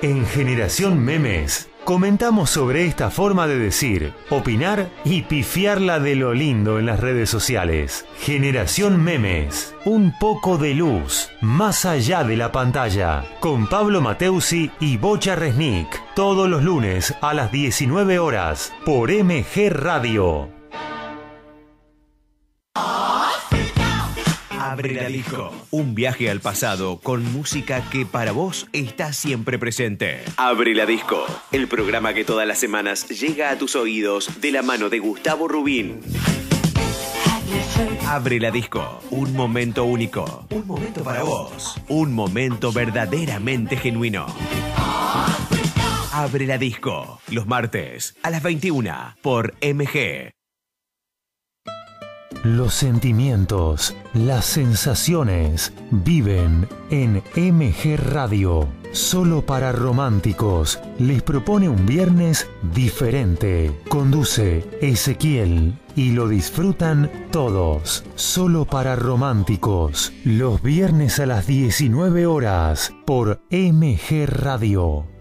[0.00, 6.78] En Generación Memes comentamos sobre esta forma de decir, opinar y pifiarla de lo lindo
[6.78, 8.06] en las redes sociales.
[8.20, 14.98] Generación Memes, un poco de luz más allá de la pantalla, con Pablo Mateusi y
[14.98, 20.48] Bocha Resnick, todos los lunes a las 19 horas por MG Radio.
[24.70, 25.50] Abre la disco.
[25.70, 30.22] Un viaje al pasado con música que para vos está siempre presente.
[30.36, 31.24] Abre la disco.
[31.52, 35.48] El programa que todas las semanas llega a tus oídos de la mano de Gustavo
[35.48, 36.00] Rubín.
[38.06, 39.00] Abre la disco.
[39.10, 40.46] Un momento único.
[40.50, 41.80] Un momento para vos.
[41.88, 44.26] Un momento verdaderamente genuino.
[46.12, 47.20] Abre la disco.
[47.30, 50.37] Los martes a las 21 por MG.
[52.44, 58.68] Los sentimientos, las sensaciones viven en MG Radio.
[58.92, 63.72] Solo para románticos les propone un viernes diferente.
[63.88, 68.04] Conduce Ezequiel y lo disfrutan todos.
[68.14, 70.12] Solo para románticos.
[70.24, 75.17] Los viernes a las 19 horas por MG Radio.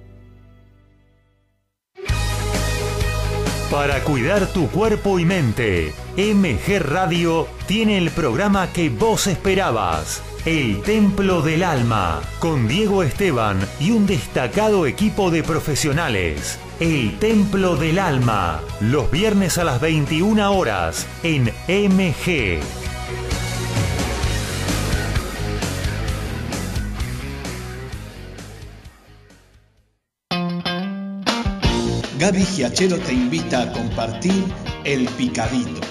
[3.71, 10.23] Para cuidar tu cuerpo y mente, MG Radio tiene el programa que vos esperabas.
[10.45, 16.59] El Templo del Alma, con Diego Esteban y un destacado equipo de profesionales.
[16.79, 22.86] El Templo del Alma, los viernes a las 21 horas en MG.
[32.19, 34.43] Gaby Giachero te invita a compartir
[34.83, 35.81] El Picadito.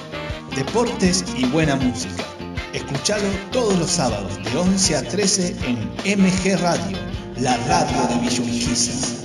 [0.57, 2.25] Deportes y buena música.
[2.73, 5.57] Escuchalo todos los sábados de 11 a 13
[6.05, 6.99] en MG Radio,
[7.39, 9.25] la radio de Villurquiza.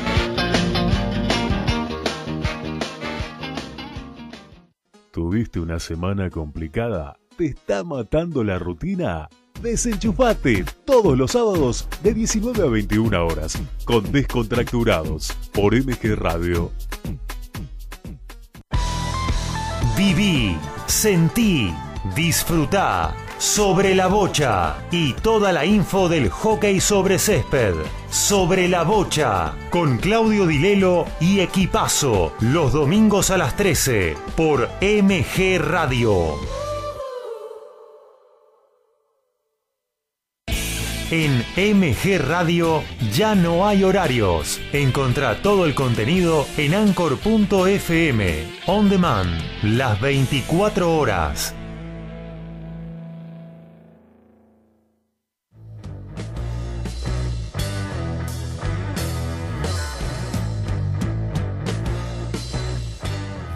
[5.12, 7.18] ¿Tuviste una semana complicada?
[7.36, 9.28] ¿Te está matando la rutina?
[9.62, 16.72] Desenchufate todos los sábados de 19 a 21 horas con Descontracturados por MG Radio.
[19.96, 21.72] Viví, sentí,
[22.16, 27.76] disfrutá sobre la bocha y toda la info del hockey sobre césped.
[28.10, 35.60] Sobre la bocha con Claudio Dilelo y Equipazo los domingos a las 13 por MG
[35.60, 36.36] Radio.
[41.12, 44.62] En MG Radio ya no hay horarios.
[44.72, 48.48] Encontrá todo el contenido en anchor.fm.
[48.66, 49.30] On demand,
[49.62, 51.54] las 24 horas.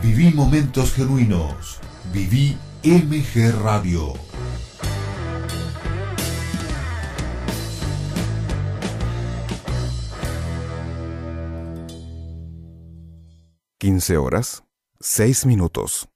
[0.03, 1.79] Viví momentos genuinos.
[2.11, 4.24] Viví MG Radio.
[13.77, 14.63] Quince horas,
[15.01, 16.07] seis minutos.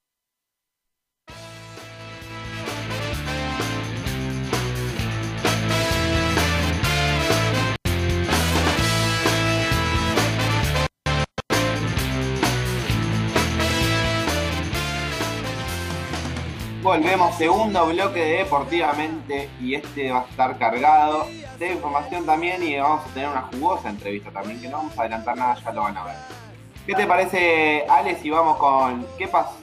[16.81, 21.27] Volvemos, segundo bloque de Deportivamente y este va a estar cargado
[21.59, 25.01] de información también y vamos a tener una jugosa entrevista también que no vamos a
[25.01, 26.48] adelantar nada, ya lo van a ver.
[26.89, 29.55] ¿Qué te parece, Alex, si vamos con qué pasó?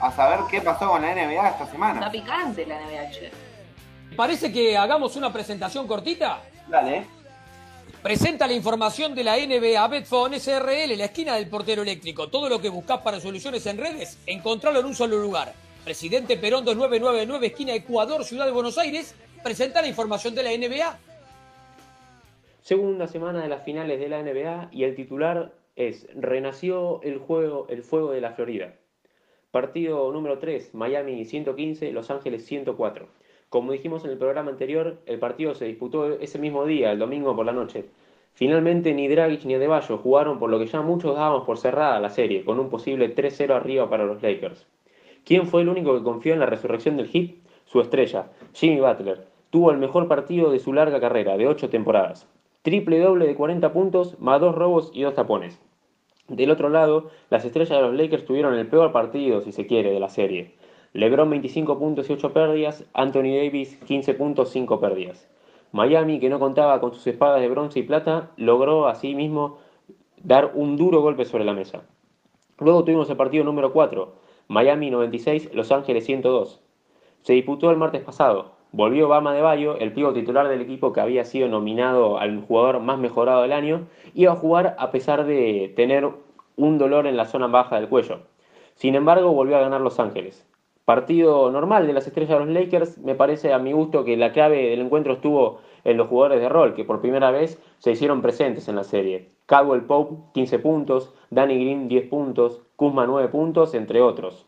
[0.00, 2.00] A saber qué pasó con la NBA esta semana.
[2.00, 3.30] Está picante la NBA, che.
[4.16, 6.40] ¿Parece que hagamos una presentación cortita?
[6.68, 7.06] Dale.
[8.02, 12.30] Presenta la información de la NBA Betfon SRL, la esquina del portero eléctrico.
[12.30, 15.52] Todo lo que buscas para soluciones en redes, encontrarlo en un solo lugar.
[15.84, 20.98] Presidente Perón 2999, esquina Ecuador, Ciudad de Buenos Aires, presenta la información de la NBA.
[22.62, 27.66] Segunda semana de las finales de la NBA y el titular es Renació el juego,
[27.70, 28.74] el fuego de la Florida.
[29.50, 33.08] Partido número 3, Miami 115, Los Ángeles 104.
[33.48, 37.34] Como dijimos en el programa anterior, el partido se disputó ese mismo día, el domingo
[37.34, 37.86] por la noche.
[38.34, 42.10] Finalmente ni Dragic ni Adebayo jugaron por lo que ya muchos dábamos por cerrada la
[42.10, 44.66] serie, con un posible 3-0 arriba para los Lakers.
[45.24, 47.36] ¿Quién fue el único que confió en la resurrección del Heat?
[47.64, 49.26] Su estrella, Jimmy Butler.
[49.48, 52.28] Tuvo el mejor partido de su larga carrera, de 8 temporadas.
[52.62, 55.58] Triple doble de 40 puntos, más dos robos y dos tapones.
[56.30, 59.90] Del otro lado, las estrellas de los Lakers tuvieron el peor partido, si se quiere,
[59.90, 60.54] de la serie.
[60.92, 65.28] LeBron 25 puntos y 8 pérdidas, Anthony Davis 15 puntos, 5 pérdidas.
[65.72, 69.58] Miami, que no contaba con sus espadas de bronce y plata, logró asimismo
[70.22, 71.82] dar un duro golpe sobre la mesa.
[72.60, 74.14] Luego tuvimos el partido número 4,
[74.46, 76.60] Miami 96, Los Ángeles 102.
[77.22, 78.52] Se disputó el martes pasado.
[78.72, 82.78] Volvió Bama de Bayo, el pivo titular del equipo que había sido nominado al jugador
[82.78, 86.08] más mejorado del año, iba a jugar a pesar de tener
[86.56, 88.20] un dolor en la zona baja del cuello.
[88.74, 90.46] Sin embargo, volvió a ganar Los Ángeles.
[90.84, 94.32] Partido normal de las estrellas de los Lakers, me parece a mi gusto que la
[94.32, 98.22] clave del encuentro estuvo en los jugadores de rol, que por primera vez se hicieron
[98.22, 99.30] presentes en la serie.
[99.46, 104.46] Caldwell Pope, 15 puntos, Danny Green, 10 puntos, Kuzma, 9 puntos, entre otros.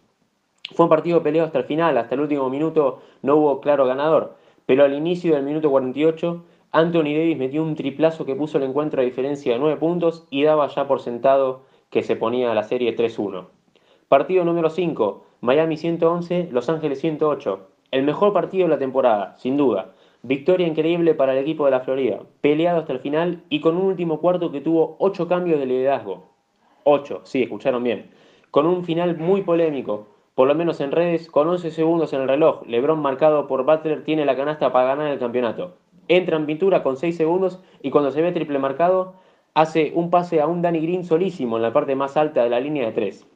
[0.70, 4.36] Fue un partido peleado hasta el final, hasta el último minuto no hubo claro ganador,
[4.64, 9.02] pero al inicio del minuto 48, Anthony Davis metió un triplazo que puso el encuentro
[9.02, 12.96] a diferencia de 9 puntos y daba ya por sentado que se ponía la serie
[12.96, 13.46] 3-1.
[14.08, 17.68] Partido número 5, Miami 111, Los Ángeles 108.
[17.90, 19.92] El mejor partido de la temporada, sin duda.
[20.22, 23.86] Victoria increíble para el equipo de la Florida, peleado hasta el final y con un
[23.86, 26.30] último cuarto que tuvo 8 cambios de liderazgo.
[26.84, 28.10] 8, sí, escucharon bien.
[28.50, 32.28] Con un final muy polémico, por lo menos en redes, con 11 segundos en el
[32.28, 32.62] reloj.
[32.66, 35.76] LeBron marcado por Butler tiene la canasta para ganar el campeonato.
[36.08, 39.14] Entra en pintura con 6 segundos y cuando se ve triple marcado,
[39.54, 42.60] hace un pase a un Danny Green solísimo en la parte más alta de la
[42.60, 43.26] línea de 3.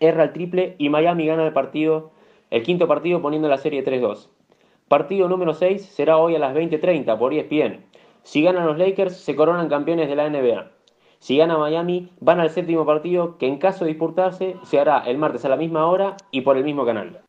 [0.00, 2.10] Erra el triple y Miami gana el partido,
[2.50, 4.28] el quinto partido poniendo la serie 3-2.
[4.88, 7.84] Partido número 6 será hoy a las 20:30 por ESPN.
[8.22, 10.70] Si ganan los Lakers, se coronan campeones de la NBA.
[11.22, 15.18] Si gana Miami, van al séptimo partido que en caso de disputarse se hará el
[15.18, 17.22] martes a la misma hora y por el mismo canal.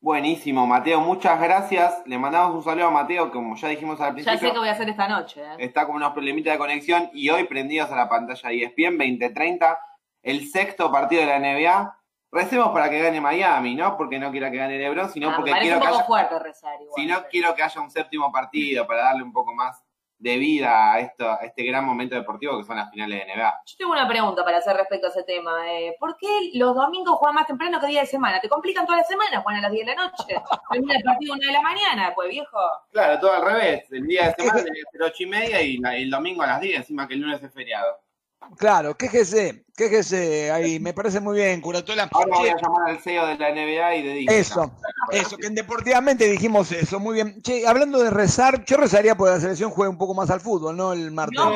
[0.00, 2.02] Buenísimo, Mateo, muchas gracias.
[2.06, 4.38] Le mandamos un saludo a Mateo, como ya dijimos al Ya principio.
[4.48, 5.42] sé qué voy a hacer esta noche.
[5.42, 5.56] ¿eh?
[5.58, 8.96] Está con unos problemitas de conexión y hoy prendidos a la pantalla de E ESPN
[8.96, 9.78] 2030,
[10.22, 11.98] el sexto partido de la NBA.
[12.32, 15.52] Recemos para que gane Miami, no porque no quiera que gane LeBron, sino Ah, porque
[15.52, 16.94] quiero un que poco haya, fuerte rezar igual.
[16.96, 19.84] si no quiero que haya un séptimo partido para darle un poco más
[20.22, 23.54] de vida a, esto, a este gran momento deportivo que son las finales de NBA.
[23.66, 25.68] Yo tengo una pregunta para hacer respecto a ese tema.
[25.68, 28.40] eh, ¿Por qué los domingos juegan más temprano que día de semana?
[28.40, 29.40] ¿Te complican toda la semana?
[29.40, 30.42] Juegan a las 10 de la noche.
[30.70, 32.58] Termina el partido a 1 de la mañana, pues viejo.
[32.92, 33.90] Claro, todo al revés.
[33.90, 36.60] El día de semana tiene que ser 8 y media y el domingo a las
[36.60, 37.98] 10, encima que el lunes es feriado.
[38.58, 42.08] Claro, quéjese, quéjese ahí, me parece muy bien, Curatola.
[42.12, 44.38] Ahora voy a llamar al CEO de la NBA y de Disney.
[44.38, 44.72] Eso,
[45.10, 47.42] eso, que en deportivamente dijimos eso, muy bien.
[47.42, 50.76] Che, hablando de rezar, yo rezaría porque la selección juegue un poco más al fútbol,
[50.76, 50.92] ¿no?
[50.92, 51.38] El martes.
[51.38, 51.54] No.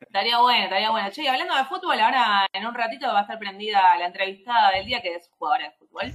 [0.00, 1.10] Estaría bueno, estaría bueno.
[1.10, 4.86] Che, hablando de fútbol, ahora en un ratito va a estar prendida la entrevistada del
[4.86, 6.12] día, que es jugadora de fútbol.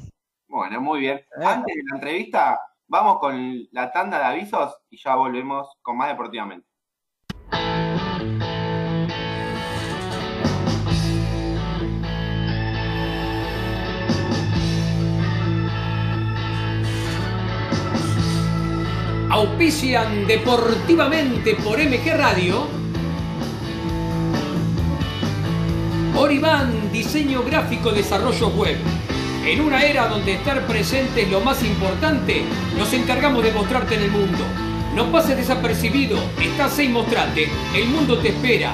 [0.48, 1.18] Bueno, muy bien.
[1.18, 1.46] Eh.
[1.46, 6.10] Antes de la entrevista, vamos con la tanda de avisos y ya volvemos con más
[6.10, 6.68] deportivamente.
[19.38, 22.66] Auspician deportivamente por MG Radio.
[26.16, 28.78] Oriban, diseño gráfico, desarrollo web.
[29.46, 32.42] En una era donde estar presente es lo más importante,
[32.80, 34.44] nos encargamos de mostrarte en el mundo.
[34.96, 38.74] No pases desapercibido, estás ahí, mostrate, el mundo te espera.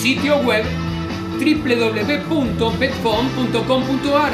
[0.00, 0.64] Sitio web
[1.40, 4.32] www.betfone.com.ar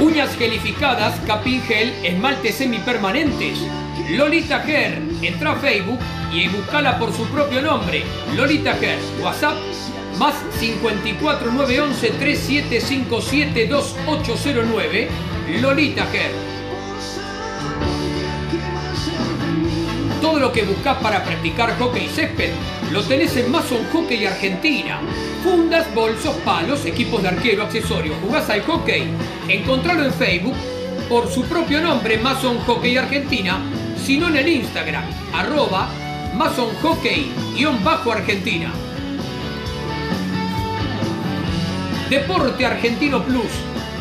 [0.00, 3.58] Uñas gelificadas, capín gel, esmaltes semipermanentes.
[4.10, 5.02] Lolita Hair.
[5.22, 5.98] Entra a Facebook
[6.32, 8.02] y buscala por su propio nombre.
[8.36, 8.98] Lolita Hair.
[9.22, 9.56] WhatsApp
[10.18, 15.08] más 54 911 3757 2809.
[15.60, 16.54] Lolita Hair.
[20.20, 22.50] Todo lo que buscas para practicar hockey césped
[22.90, 25.00] lo tenés en Mason Hockey Argentina.
[25.42, 28.16] Fundas, bolsos, palos, equipos de arquero, accesorios.
[28.22, 29.04] ¿Jugás al hockey?
[29.48, 30.54] Encontralo en Facebook
[31.08, 33.60] por su propio nombre, Mason Hockey Argentina,
[34.04, 35.88] sino en el Instagram, arroba
[36.36, 38.70] Mason Hockey-Argentina.
[42.10, 43.50] Deporte Argentino Plus.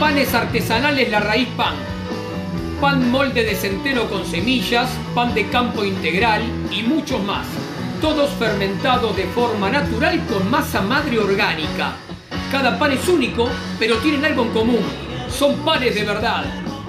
[0.00, 1.74] Panes artesanales La Raíz Pan.
[2.80, 6.40] Pan molde de centeno con semillas, pan de campo integral
[6.72, 7.46] y muchos más.
[8.00, 11.92] Todos fermentados de forma natural con masa madre orgánica.
[12.50, 13.46] Cada pan es único,
[13.78, 14.80] pero tienen algo en común.
[15.28, 16.44] Son panes de verdad.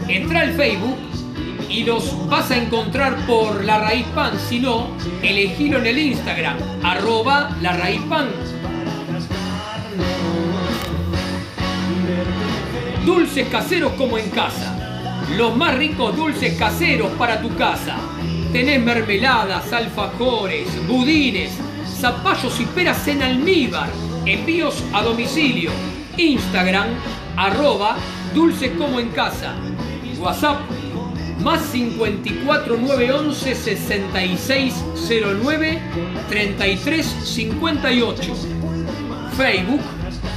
[0.08, 0.96] Entra al Facebook
[1.70, 4.40] y los vas a encontrar por La Raíz Pan.
[4.40, 4.88] Si no,
[5.22, 8.30] elegilo en el Instagram, arroba La Raíz Pan.
[13.06, 14.78] Dulces caseros como en casa.
[15.36, 17.98] Los más ricos dulces caseros para tu casa.
[18.52, 21.54] Tenés mermeladas, alfajores, budines,
[21.88, 23.90] zapallos y peras en almíbar.
[24.26, 25.72] Envíos a domicilio.
[26.18, 26.88] Instagram,
[27.38, 27.96] arroba
[28.36, 29.56] dulces como en casa.
[30.20, 30.60] WhatsApp,
[31.42, 35.80] más 54 911 6609
[36.28, 38.34] 33 58.
[39.38, 39.82] Facebook,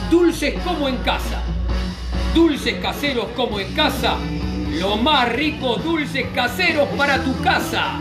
[0.08, 1.42] dulces como en casa.
[2.32, 4.16] Dulces caseros como en casa.
[4.80, 7.98] Lo más rico dulces caseros para tu casa.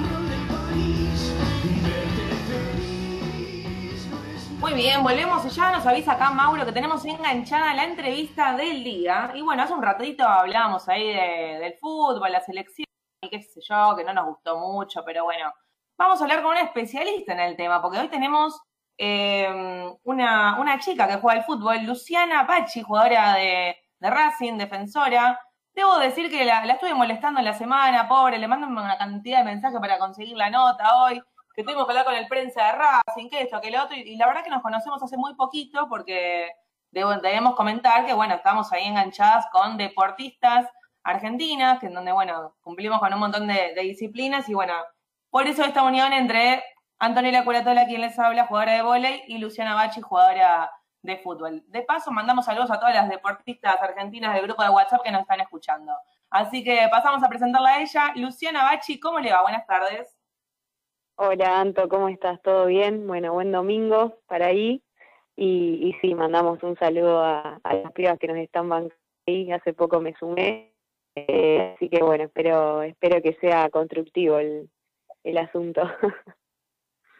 [4.59, 9.31] Muy bien, volvemos ya nos avisa acá Mauro que tenemos enganchada la entrevista del día.
[9.35, 12.85] Y bueno, hace un ratito hablábamos ahí de- del fútbol, la selección
[13.21, 15.53] y qué sé yo, que no nos gustó mucho, pero bueno,
[15.97, 18.59] vamos a hablar con una especialista en el tema, porque hoy tenemos
[18.97, 25.39] eh, una, una chica que juega al fútbol, Luciana Pachi, jugadora de, de Racing, defensora.
[25.73, 29.39] Debo decir que la, la estuve molestando en la semana, pobre, le mando una cantidad
[29.39, 31.21] de mensajes para conseguir la nota hoy,
[31.55, 34.15] que tuvimos que hablar con el prensa de Racing, que esto, que lo otro, y,
[34.15, 36.51] la verdad que nos conocemos hace muy poquito porque
[36.91, 40.67] debo- debemos comentar que, bueno, estamos ahí enganchadas con deportistas
[41.03, 44.73] argentinas, que en donde, bueno, cumplimos con un montón de, de disciplinas y, bueno,
[45.31, 46.63] por eso esta unión entre
[46.99, 50.71] Antonella Curatola, quien les habla, jugadora de vóley, y Luciana Bachi, jugadora
[51.03, 51.63] de fútbol.
[51.67, 55.21] De paso, mandamos saludos a todas las deportistas argentinas del grupo de WhatsApp que nos
[55.21, 55.91] están escuchando.
[56.29, 58.13] Así que pasamos a presentarla a ella.
[58.15, 59.43] Luciana Bachi, ¿cómo le va?
[59.43, 60.17] Buenas tardes.
[61.15, 62.41] Hola Anto, ¿cómo estás?
[62.41, 63.05] ¿Todo bien?
[63.05, 64.81] Bueno, buen domingo para ahí.
[65.35, 68.95] Y, y sí, mandamos un saludo a, a las pibas que nos están bancando
[69.27, 69.51] ahí.
[69.51, 70.73] Hace poco me sumé.
[71.15, 74.69] Eh, así que bueno, espero, espero que sea constructivo el,
[75.23, 75.81] el asunto.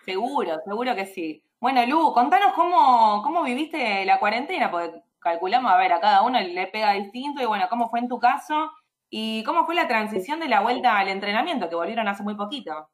[0.05, 1.41] Seguro, seguro que sí.
[1.63, 6.37] Bueno, Lu, contanos cómo, cómo viviste la cuarentena, porque calculamos, a ver, a cada uno
[6.37, 8.69] le pega distinto, y bueno, cómo fue en tu caso,
[9.09, 12.89] y cómo fue la transición de la vuelta al entrenamiento, que volvieron hace muy poquito.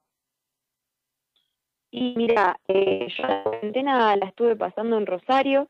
[1.90, 5.68] Y mira, eh, yo la cuarentena la estuve pasando en Rosario.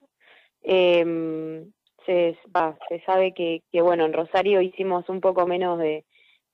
[0.62, 1.72] em,
[2.06, 6.04] se, va, se sabe que, que, bueno, en Rosario hicimos un poco menos de,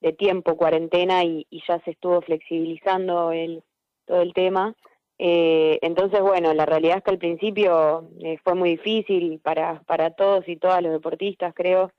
[0.00, 3.64] de tiempo cuarentena y, y ya se estuvo flexibilizando el,
[4.04, 4.76] todo el tema.
[5.18, 10.10] Eh, entonces, bueno, la realidad es que al principio eh, fue muy difícil para, para
[10.10, 11.90] todos y todas los deportistas, creo.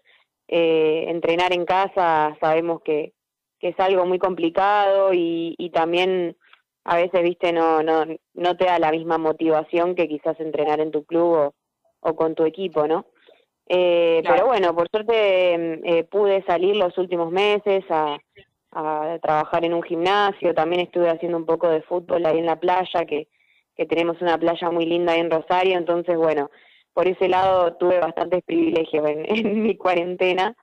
[0.47, 3.13] Eh, entrenar en casa sabemos que,
[3.59, 6.37] que es algo muy complicado y, y también
[6.85, 10.91] a veces, viste, no, no, no te da la misma motivación que quizás entrenar en
[10.91, 11.53] tu club o,
[11.99, 13.07] o con tu equipo, ¿no?
[13.67, 14.35] Eh, Claro.
[14.35, 18.17] Pero bueno, por suerte mm, pude salir los últimos meses a,
[18.71, 22.59] a trabajar en un gimnasio, también estuve haciendo un poco de fútbol ahí en la
[22.59, 23.27] playa, que,
[23.75, 26.49] que tenemos una playa muy linda ahí en Rosario, entonces bueno,
[26.93, 30.55] por ese lado tuve bastantes privilegios en, mi cuarentena,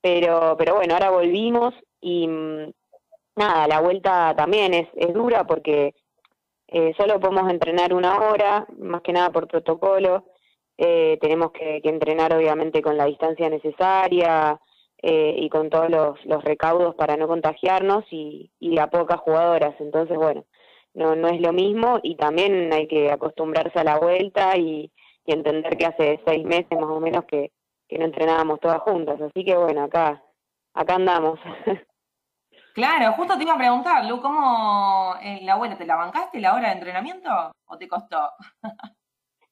[0.00, 2.70] pero, pero bueno, ahora volvimos y mm,
[3.36, 5.94] nada, la vuelta también es, es dura porque
[6.68, 10.24] eh, solo podemos entrenar una hora, más que nada por protocolo.
[10.76, 14.58] Eh, tenemos que, que entrenar obviamente con la distancia necesaria
[15.06, 19.74] eh, y con todos los, los recaudos para no contagiarnos y, y a pocas jugadoras.
[19.78, 20.46] Entonces, bueno,
[20.94, 24.90] no, no es lo mismo y también hay que acostumbrarse a la vuelta y,
[25.26, 27.52] y entender que hace seis meses más o menos que,
[27.86, 29.20] que no entrenábamos todas juntas.
[29.20, 30.22] Así que bueno, acá,
[30.72, 31.38] acá andamos.
[32.74, 36.54] Claro, justo te iba a preguntar, Lu, ¿cómo eh, la vuelta, te la bancaste la
[36.54, 37.30] hora de entrenamiento
[37.66, 38.32] o te costó?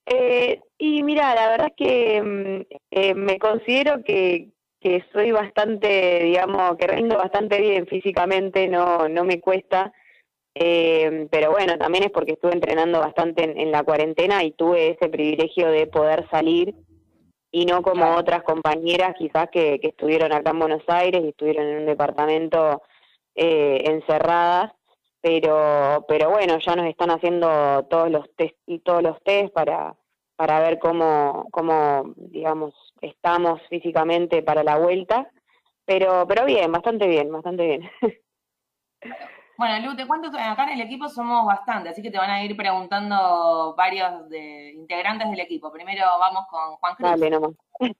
[0.07, 4.50] Eh, y mira, la verdad es que mm, eh, me considero que,
[4.83, 9.93] que soy bastante, digamos, que rindo bastante bien físicamente, no, no me cuesta.
[10.55, 14.91] Eh, pero bueno, también es porque estuve entrenando bastante en, en la cuarentena y tuve
[14.91, 16.74] ese privilegio de poder salir
[17.53, 21.66] y no como otras compañeras quizás que, que estuvieron acá en Buenos Aires y estuvieron
[21.66, 22.83] en un departamento
[23.35, 24.72] eh, encerradas
[25.20, 29.95] pero pero bueno ya nos están haciendo todos los test y todos los test para
[30.43, 35.30] para ver cómo cómo digamos estamos físicamente para la vuelta
[35.84, 37.90] pero pero bien bastante bien bastante bien
[39.59, 42.30] Bueno, Lu, te cuento que acá en el equipo somos bastante, así que te van
[42.30, 45.70] a ir preguntando varios de integrantes del equipo.
[45.70, 47.11] Primero vamos con Juan Cruz.
[47.11, 47.53] dale nomás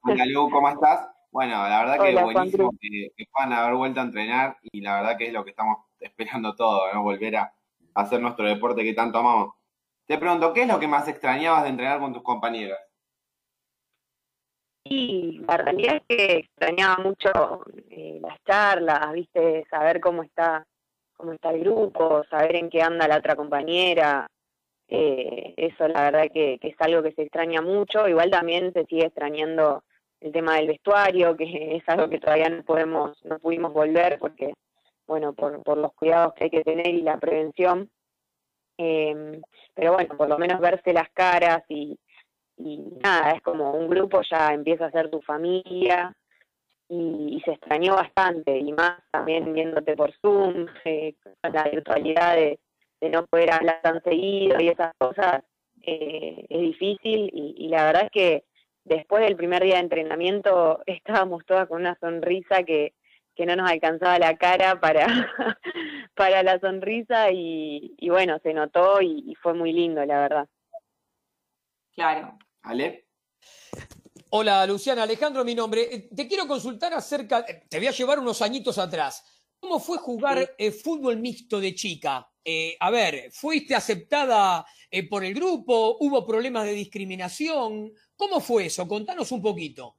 [0.03, 1.09] Hola Lu, ¿cómo estás?
[1.31, 4.95] Bueno, la verdad que Hola, buenísimo que, que puedan haber vuelto a entrenar y la
[4.95, 7.03] verdad que es lo que estamos esperando todos, ¿no?
[7.03, 7.53] Volver a
[7.95, 9.55] hacer nuestro deporte que tanto amamos.
[10.07, 12.79] Te pregunto, ¿qué es lo que más extrañabas de entrenar con tus compañeras?
[14.85, 20.67] Y la realidad es que extrañaba mucho eh, las charlas, viste, saber cómo está,
[21.17, 24.27] cómo está el grupo, saber en qué anda la otra compañera.
[24.89, 28.09] Eh, eso la verdad que, es algo que se extraña mucho.
[28.09, 29.85] Igual también se sigue extrañando
[30.21, 31.45] el tema del vestuario, que
[31.77, 34.53] es algo que todavía no podemos, no pudimos volver porque,
[35.07, 37.89] bueno, por los cuidados que hay que tener y la prevención.
[38.79, 39.41] Eh,
[39.75, 41.99] pero bueno, por lo menos verse las caras y,
[42.57, 46.15] y nada, es como un grupo ya empieza a ser tu familia
[46.89, 52.59] y, y se extrañó bastante y más también viéndote por Zoom, eh, la virtualidad de,
[53.01, 55.43] de no poder hablar tan seguido y esas cosas,
[55.83, 58.45] eh, es difícil y la verdad es que
[58.85, 62.95] después del primer día de entrenamiento estábamos todas con una sonrisa que,
[63.35, 65.07] que no nos alcanzaba la cara para,
[66.15, 70.49] para la sonrisa y, y bueno, se notó y, y fue muy lindo, la verdad.
[71.95, 72.39] Claro.
[72.63, 73.07] ¿Ale?
[74.31, 75.95] Hola Luciana, Alejandro mi nombre.
[75.95, 79.25] Eh, Te quiero consultar acerca, eh, te voy a llevar unos añitos atrás.
[79.59, 82.29] ¿Cómo fue jugar eh, fútbol mixto de chica?
[82.45, 85.97] Eh, a ver, ¿fuiste aceptada eh, por el grupo?
[86.01, 87.93] ¿Hubo problemas de discriminación?
[88.17, 88.89] ¿Cómo fue eso?
[88.89, 89.99] Contanos un poquito.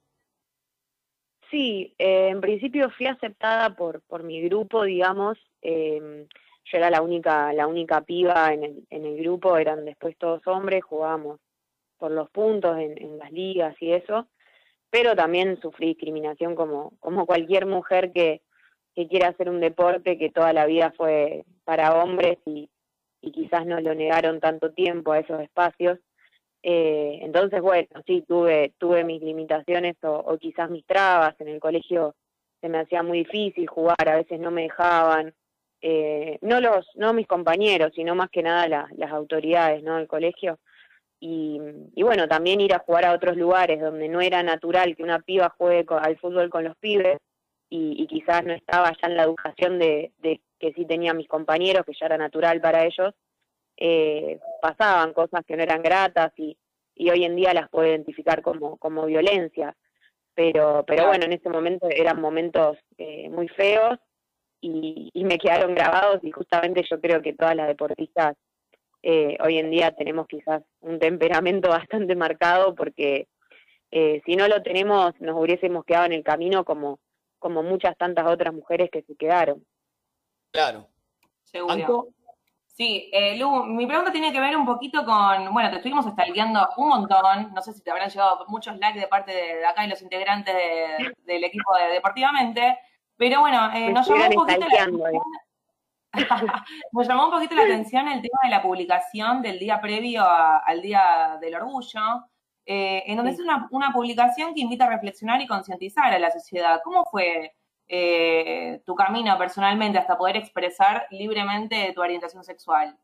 [1.54, 5.38] Sí, eh, en principio fui aceptada por, por mi grupo, digamos.
[5.62, 6.26] eh,
[6.64, 10.44] yo era la única, la única piba en el, en el grupo, eran después todos
[10.48, 11.38] hombres, jugábamos
[11.96, 14.26] por los puntos en, en las ligas y eso,
[14.90, 18.42] pero también sufrí discriminación como, como cualquier mujer que,
[18.96, 22.68] que quiera hacer un deporte que toda la vida fue para hombres y,
[23.20, 26.00] y quizás no lo negaron tanto tiempo a esos espacios.
[26.66, 31.38] Eh, entonces, bueno, sí, tuve, tuve mis limitaciones o, quizás mis trabas.
[31.38, 32.14] En el colegio
[32.62, 35.34] se me hacía muy difícil jugar, a veces no me dejaban.
[35.82, 39.98] Eh, no los, no mis compañeros, sino más que nada la- las autoridades, ¿no?
[39.98, 40.58] del colegio.
[41.20, 41.60] Y,
[41.94, 45.20] y bueno, también ir a jugar a otros lugares donde no era natural que una
[45.20, 47.18] piba juegue al fútbol con los pibes
[47.68, 51.84] y, quizás no estaba ya en la educación de, de que sí tenía mis compañeros,
[51.84, 53.14] que ya era natural para ellos,
[53.76, 56.56] eh, pasaban cosas que no eran gratas y,
[56.94, 59.76] y hoy en día las puedo identificar como, como violencia.
[60.34, 63.98] Pero, pero bueno, en ese momento eran momentos eh, muy feos
[64.60, 68.36] y, y me quedaron grabados y justamente yo creo que todas las deportistas
[69.06, 71.68] eh, hoy en día tenemos quizás un temperamento
[72.08, 73.28] bastante marcado porque
[73.90, 76.98] eh, si no lo tenemos nos hubiésemos quedado en el camino como,
[77.38, 79.64] como muchas tantas otras mujeres que se quedaron.
[80.50, 80.88] Claro.
[81.42, 82.08] Seguro.
[82.76, 86.68] Sí, eh, Lu, mi pregunta tiene que ver un poquito con, bueno, te estuvimos stalkeando
[86.76, 89.88] un montón, no sé si te habrán llegado muchos likes de parte de, acá y
[89.88, 92.76] los integrantes de- del equipo de Deportivamente,
[93.16, 95.18] pero bueno, eh, nos llamó un poquito la eh.
[96.92, 100.58] Nos llamó un poquito la atención el tema de la publicación del día previo a-
[100.58, 102.24] al Día del Orgullo,
[102.66, 106.30] eh, en donde es una, una publicación que invita a reflexionar y concientizar a la
[106.32, 106.80] sociedad.
[106.82, 107.52] ¿Cómo fue
[107.88, 112.96] eh, tu camino personalmente hasta poder expresar libremente tu orientación sexual?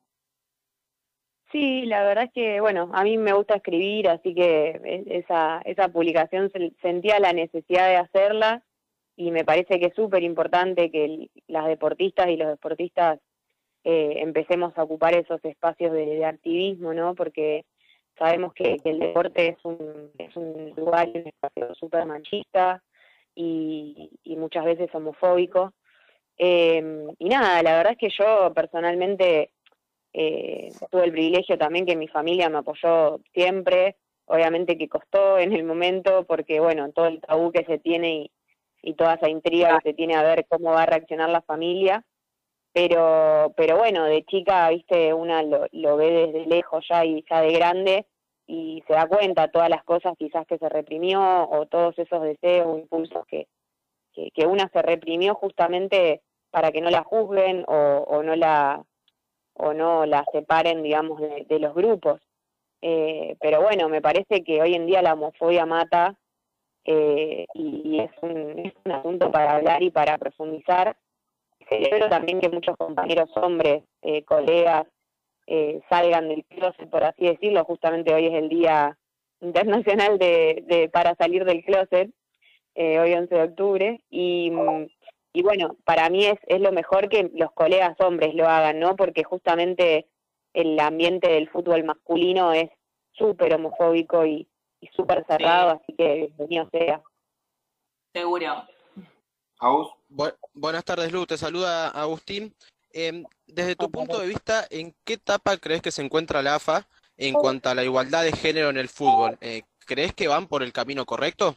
[1.52, 5.60] Sí, la verdad es que, bueno, a mí me gusta escribir, así que e- esa,
[5.64, 8.62] esa publicación se- sentía la necesidad de hacerla
[9.16, 13.18] y me parece que es súper importante que las deportistas y los deportistas
[13.84, 17.14] eh, empecemos a ocupar esos espacios de, activismo, ¿no?
[17.14, 17.64] Porque
[18.18, 22.82] sabemos que, que el deporte es un, es un lugar un espacio súper machista
[23.40, 25.72] y, y muchas veces homofóbico.
[26.36, 29.52] Eh, y nada, la verdad es que yo personalmente
[30.12, 35.52] eh, tuve el privilegio también que mi familia me apoyó siempre, obviamente que costó en
[35.52, 38.30] el momento porque, bueno, todo el tabú que se tiene y,
[38.82, 42.04] y toda esa intriga que se tiene a ver cómo va a reaccionar la familia,
[42.72, 47.40] pero, pero bueno, de chica, viste, una lo, lo ve desde lejos ya y ya
[47.40, 48.06] de grande
[48.50, 52.66] y se da cuenta todas las cosas quizás que se reprimió o todos esos deseos
[52.66, 53.46] o impulsos que,
[54.12, 56.20] que, una se reprimió justamente
[56.50, 58.82] para que no la juzguen o, o no la
[59.54, 62.20] o no la separen digamos de, los grupos.
[62.82, 66.18] Eh, pero bueno me parece que hoy en día la homofobia mata
[66.84, 70.96] eh, y, y es, un, es un asunto para hablar y para profundizar.
[71.68, 74.88] Celebro también que muchos compañeros hombres eh, colegas
[75.52, 77.64] eh, salgan del closet, por así decirlo.
[77.64, 78.96] Justamente hoy es el Día
[79.40, 82.10] Internacional de, de para salir del closet,
[82.76, 84.00] eh, hoy 11 de octubre.
[84.10, 84.86] Y, mm,
[85.32, 88.94] y bueno, para mí es, es lo mejor que los colegas hombres lo hagan, ¿no?
[88.94, 90.06] Porque justamente
[90.54, 92.70] el ambiente del fútbol masculino es
[93.12, 94.46] súper homofóbico y,
[94.80, 97.02] y súper cerrado, así que bienvenido sea.
[98.14, 98.64] Seguro.
[100.08, 101.26] Bu- buenas tardes, Lu.
[101.26, 102.54] Te saluda Agustín.
[102.92, 106.86] Em, desde tu punto de vista, ¿en qué etapa crees que se encuentra la AFA
[107.16, 109.38] en cuanto a la igualdad de género en el fútbol?
[109.40, 111.56] Eh, ¿crees que van por el camino correcto?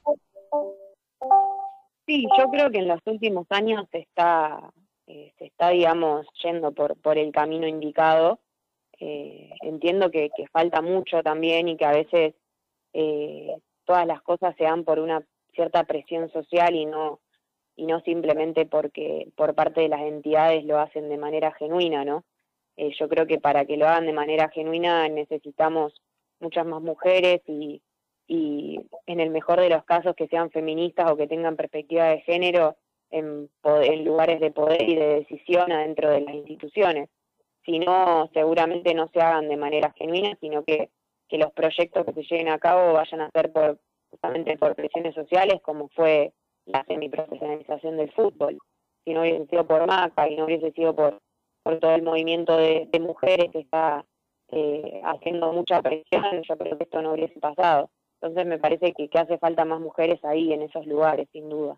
[2.06, 4.72] Sí, yo creo que en los últimos años se está,
[5.08, 8.40] eh, se está, digamos, yendo por, por el camino indicado.
[9.00, 12.36] Eh, entiendo que, que falta mucho también y que a veces
[12.94, 13.56] eh,
[13.86, 15.24] todas las cosas se dan por una
[15.54, 17.20] cierta presión social y no
[17.76, 22.24] y no simplemente porque por parte de las entidades lo hacen de manera genuina, ¿no?
[22.78, 25.94] Eh, yo creo que para que lo hagan de manera genuina necesitamos
[26.40, 27.82] muchas más mujeres y,
[28.28, 32.22] y en el mejor de los casos que sean feministas o que tengan perspectiva de
[32.22, 32.78] género
[33.14, 33.50] en,
[34.04, 37.10] lugares de poder y de decisión adentro de las instituciones.
[37.66, 40.90] Si no, seguramente no se hagan de manera genuina, sino que,
[41.30, 45.16] que los proyectos que se lleven a cabo vayan a ser por justamente por presiones
[45.16, 46.34] sociales, como fue
[46.66, 48.58] la semiprofesionalización del fútbol.
[49.04, 51.22] Si no hubiese sido por MACA y no hubiese sido por,
[51.62, 54.06] por todo el movimiento de, de mujeres que está
[54.50, 57.90] eh, haciendo mucha presión, yo creo que esto no hubiese pasado.
[58.22, 61.78] Entonces me parece que, que hace falta más mujeres ahí en esos lugares, sin duda.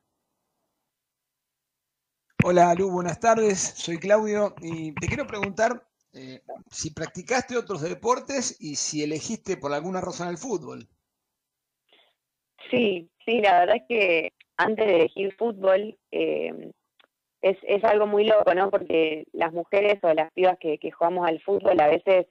[2.44, 8.56] Hola Lu, buenas tardes, soy Claudio y te quiero preguntar eh, si practicaste otros deportes
[8.60, 10.88] y si elegiste por alguna razón el fútbol.
[12.70, 16.72] Sí, sí, la verdad es que antes de elegir fútbol eh,
[17.42, 18.72] es, es algo muy loco, ¿no?
[18.72, 22.28] Porque las mujeres o las pibas que, jugamos al fútbol a veces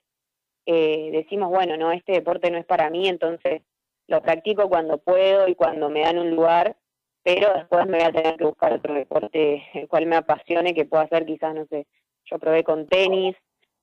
[0.66, 3.62] eh, decimos, bueno, no, este deporte no es para mí, entonces
[4.08, 6.76] lo practico cuando puedo y cuando me dan un lugar,
[7.22, 10.84] pero después me voy a tener que buscar otro deporte el cual me apasione, que
[10.84, 11.86] pueda ser quizás, no sé,
[12.24, 13.36] yo probé con tenis,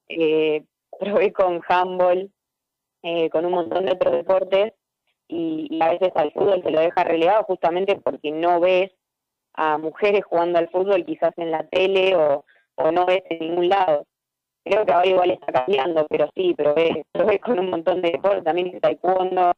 [0.10, 0.64] eh,
[1.00, 2.32] probé con handball,
[3.04, 4.74] eh, con un montón de otros deportes,
[5.32, 8.92] y, y a veces al fútbol se lo deja relegado justamente porque no ves
[9.54, 13.70] a mujeres jugando al fútbol quizás en la tele o, o no ves en ningún
[13.70, 14.06] lado.
[14.64, 18.44] Creo que ahora igual está cambiando, pero sí, probé, probé con un montón de deportes,
[18.44, 19.54] también hice taekwondo,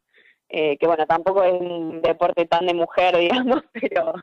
[0.50, 4.14] eh, que bueno, tampoco es un deporte tan de mujer, digamos, pero,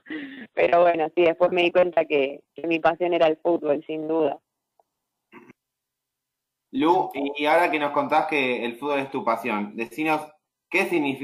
[0.55, 4.09] pero bueno, sí, después me di cuenta que, que mi pasión era el fútbol, sin
[4.09, 4.38] duda.
[6.72, 10.32] Lu, y ahora que nos contás que el fútbol es tu pasión, decinos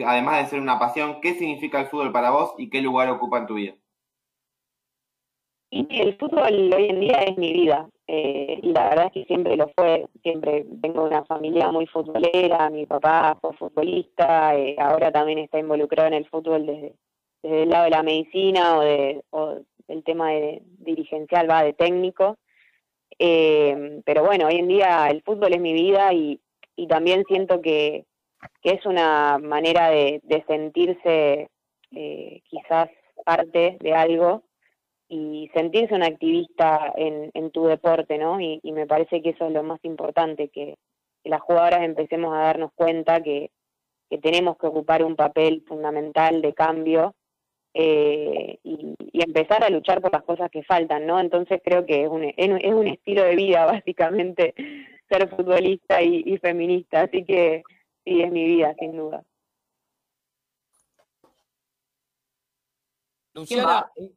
[0.06, 3.38] además de ser una pasión, qué significa el fútbol para vos y qué lugar ocupa
[3.38, 3.74] en tu vida.
[5.70, 9.56] El fútbol hoy en día es mi vida, eh, y la verdad es que siempre
[9.56, 15.38] lo fue, siempre tengo una familia muy futbolera, mi papá fue futbolista, eh, ahora también
[15.38, 16.94] está involucrado en el fútbol desde,
[17.42, 21.72] desde el lado de la medicina o, de, o del tema de dirigencial, va, de
[21.72, 22.38] técnico.
[23.18, 26.40] Eh, pero bueno, hoy en día el fútbol es mi vida y,
[26.76, 28.04] y también siento que,
[28.62, 31.48] que es una manera de, de sentirse
[31.92, 32.88] eh, quizás
[33.24, 34.42] parte de algo
[35.08, 38.40] y sentirse un activista en, en tu deporte, ¿no?
[38.40, 40.76] Y, y me parece que eso es lo más importante, que,
[41.24, 43.50] las jugadoras empecemos a darnos cuenta que,
[44.10, 47.14] que tenemos que ocupar un papel fundamental de cambio
[47.74, 51.20] eh, y, y empezar a luchar por las cosas que faltan, ¿no?
[51.20, 54.54] Entonces creo que es un, es un- es un estilo de vida, básicamente,
[55.08, 57.62] ser futbolista y, y feminista, así que
[58.06, 59.24] sí, es mi vida, sin duda.
[63.34, 64.10] Luciana, eh,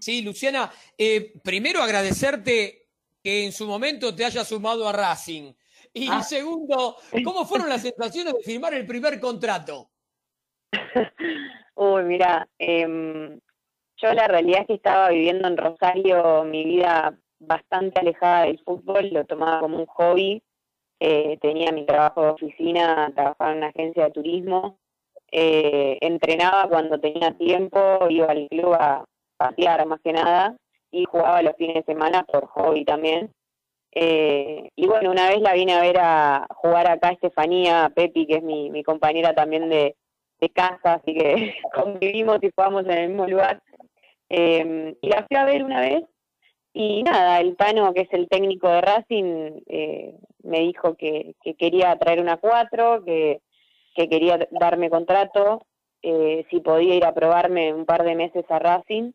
[0.00, 2.86] sí, Luciana, eh, primero agradecerte
[3.22, 5.52] que en su momento te haya sumado a Racing.
[5.92, 6.22] Y Ah.
[6.22, 9.90] segundo, ¿cómo fueron las sensaciones de firmar el primer contrato?
[11.76, 13.38] Uy, mira, em,
[13.96, 19.10] yo la realidad es que estaba viviendo en Rosario mi vida bastante alejada del fútbol,
[19.12, 20.42] lo tomaba como un hobby,
[21.00, 24.78] eh, tenía mi trabajo de oficina, trabajaba en una agencia de turismo,
[25.30, 29.04] eh, entrenaba cuando tenía tiempo, iba al club a
[29.36, 30.56] pasear más que nada
[30.90, 33.30] y jugaba los fines de semana por hobby también.
[33.92, 38.36] Eh, y bueno, una vez la vine a ver a jugar acá Estefanía, Pepi, que
[38.36, 39.96] es mi, mi compañera también de,
[40.40, 43.62] de casa, así que convivimos y jugamos en el mismo lugar.
[44.28, 46.02] Eh, y la fui a ver una vez
[46.78, 51.54] y nada, el Tano, que es el técnico de Racing, eh, me dijo que, que,
[51.54, 53.40] quería traer una cuatro, que,
[53.94, 55.64] que quería darme contrato,
[56.02, 59.12] eh, si podía ir a probarme un par de meses a Racing.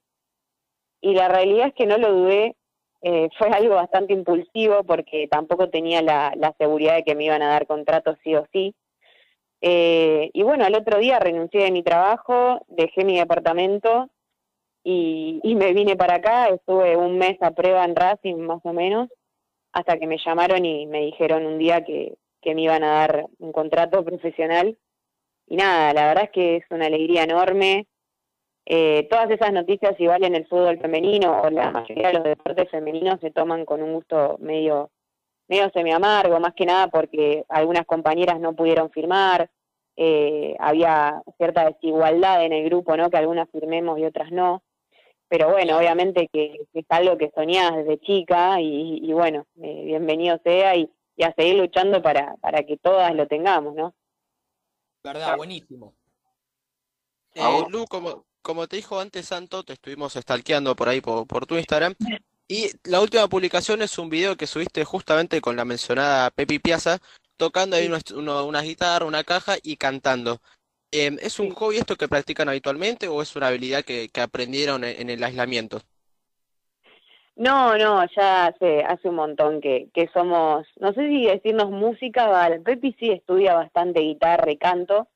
[1.02, 2.56] Y la realidad es que no lo dudé,
[3.04, 7.44] eh, fue algo bastante impulsivo porque tampoco tenía la, la, seguridad de que me iban
[7.44, 8.74] a dar contrato sí o sí.
[9.62, 14.10] Eh, y bueno, al otro día renuncié de mi trabajo, dejé mi departamento
[14.84, 18.74] y, y, me vine para acá, estuve un mes a prueba en Racing más o
[18.74, 19.10] menos,
[19.74, 23.28] hasta que me llamaron y me dijeron un día que, que me iban a dar
[23.40, 24.78] un contrato profesional.
[25.48, 27.88] Y nada, la verdad es que es una alegría enorme.
[28.66, 32.70] Eh, todas esas noticias, igual en el fútbol femenino o la mayoría de los deportes
[32.70, 34.92] femeninos, se toman con un gusto medio,
[35.48, 39.50] medio semi amargo, más que nada porque algunas compañeras no pudieron firmar,
[39.98, 43.10] eh, había cierta desigualdad en el grupo, ¿no?
[43.10, 44.64] Que algunas firmemos y otras no
[45.32, 49.84] pero bueno, obviamente que, que, es algo que soñás desde chica y, y bueno, eh,
[49.86, 53.96] bienvenido sea y, y, a seguir luchando para, para que todas lo tengamos, ¿no?
[55.02, 55.94] Verdad, buenísimo.
[57.34, 61.46] Eh, Lu, como, como te dijo antes Santo, te estuvimos stalkeando por ahí por, por
[61.46, 61.96] tu Instagram
[62.50, 67.00] y la última publicación es un video que subiste justamente con la mencionada Pepi Piazza,
[67.38, 70.42] tocando ahí unos, uno, una guitarra, una caja y cantando.
[70.94, 74.84] Eh, ¿Es un hobby esto que practican habitualmente o es una habilidad que, que aprendieron
[74.84, 75.80] en, en, el aislamiento?
[77.38, 82.50] No, no, ya hace, hace un montón que, que somos, no sé si decirnos música,
[82.64, 85.08] Pepi sí estudia bastante guitarra y canto.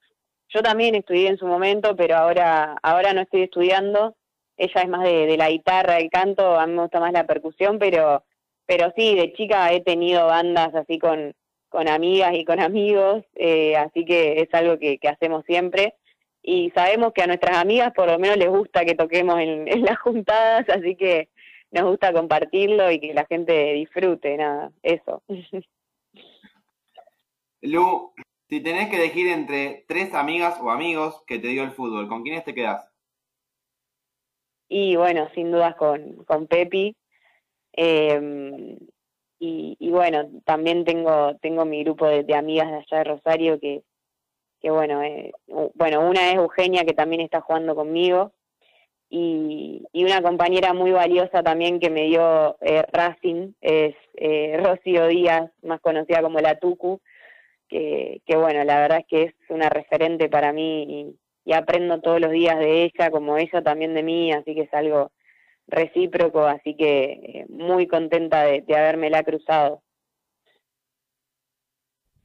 [0.48, 4.16] Yo también estudié en su momento, pero ahora, ahora no estoy estudiando.
[4.56, 7.28] Ella es más de, de la guitarra, el canto, a mí me gusta más la
[7.28, 8.24] percusión, pero,
[8.66, 11.36] pero sí, de chica he tenido bandas así con,
[11.76, 15.96] con amigas y con amigos, eh, así que es algo que, que, hacemos siempre.
[16.42, 19.84] Y sabemos que a nuestras amigas por lo menos les gusta que toquemos en, en,
[19.84, 21.28] las juntadas, así que
[21.72, 25.22] nos gusta compartirlo y que la gente disfrute, nada, eso.
[27.62, 28.14] Lu,
[28.48, 32.24] si tenés que elegir entre tres amigas o amigos que te dio el fútbol, ¿con
[32.24, 32.90] quiénes te quedás?
[34.70, 36.96] Y bueno, sin dudas con, con Pepi.
[37.76, 38.78] Eh,
[39.40, 43.84] y, y, bueno, también tengo tengo mi grupo de, amigas de allá de Rosario que,
[44.62, 45.34] que bueno, eh,
[45.76, 48.32] bueno, una es Eugenia que también está jugando conmigo
[49.10, 55.08] y, y una compañera muy valiosa también que me dio eh, Racing es eh, Rocío
[55.08, 57.02] Díaz, más conocida como la Tucu,
[57.68, 60.84] que, que bueno, la verdad es que es una referente para mí
[61.46, 64.62] y, y aprendo todos los días de ella, como ella también de mí, así que
[64.62, 65.12] es algo
[65.68, 69.84] recíproco, así que eh, muy contenta de, de habérmela cruzado.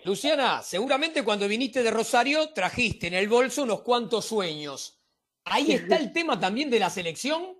[0.05, 4.99] Luciana, seguramente cuando viniste de Rosario trajiste en el bolso unos cuantos sueños.
[5.45, 7.59] ¿Ahí está el tema también de la selección?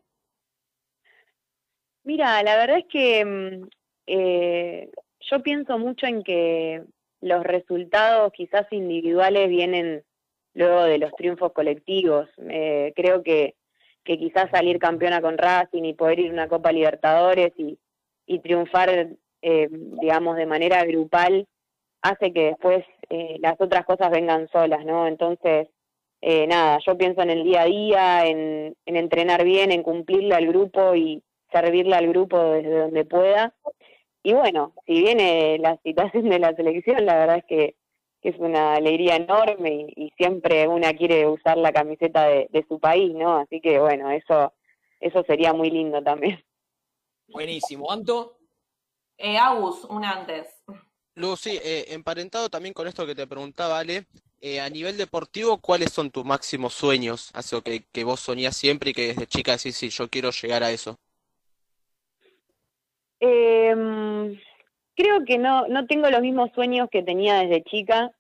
[2.05, 3.61] Mira, la verdad es que
[4.07, 6.83] eh, yo pienso mucho en que
[7.21, 10.03] los resultados quizás individuales vienen
[10.55, 12.29] luego de los triunfos colectivos.
[12.49, 13.55] Eh, creo que
[14.05, 17.79] que quizás salir campeona con Racing y poder ir a una Copa Libertadores y,
[18.27, 19.09] y triunfar,
[19.43, 21.47] eh, digamos, de manera grupal,
[22.03, 25.07] hace que después eh, las otras cosas vengan solas, ¿no?
[25.07, 25.69] Entonces,
[26.23, 30.35] eh, nada, yo pienso en el día a día, en, en entrenar bien, en cumplirle
[30.35, 31.23] al grupo y
[31.53, 33.55] servirle al grupo desde donde pueda.
[34.23, 37.75] Y bueno, si viene la situación de la selección, la verdad es que
[38.21, 42.65] que es una alegría enorme y, y, siempre una quiere usar la camiseta de, de,
[42.69, 43.39] su país, ¿no?
[43.39, 44.53] Así que bueno, eso,
[45.01, 46.43] eso sería muy lindo también.
[47.29, 47.91] Buenísimo.
[47.91, 48.37] ¿Anto?
[49.17, 50.49] Eh, Agus, un antes.
[51.15, 54.07] Lucy, eh, emparentado también con esto que te preguntaba, Ale,
[54.41, 57.31] eh, a nivel deportivo, ¿cuáles son tus máximos sueños?
[57.35, 60.63] Algo que, que vos soñás siempre y que desde chica decís, sí, yo quiero llegar
[60.63, 60.99] a eso.
[63.21, 63.75] Eh,
[65.01, 68.13] creo que no, no tengo los mismos sueños que tenía desde chica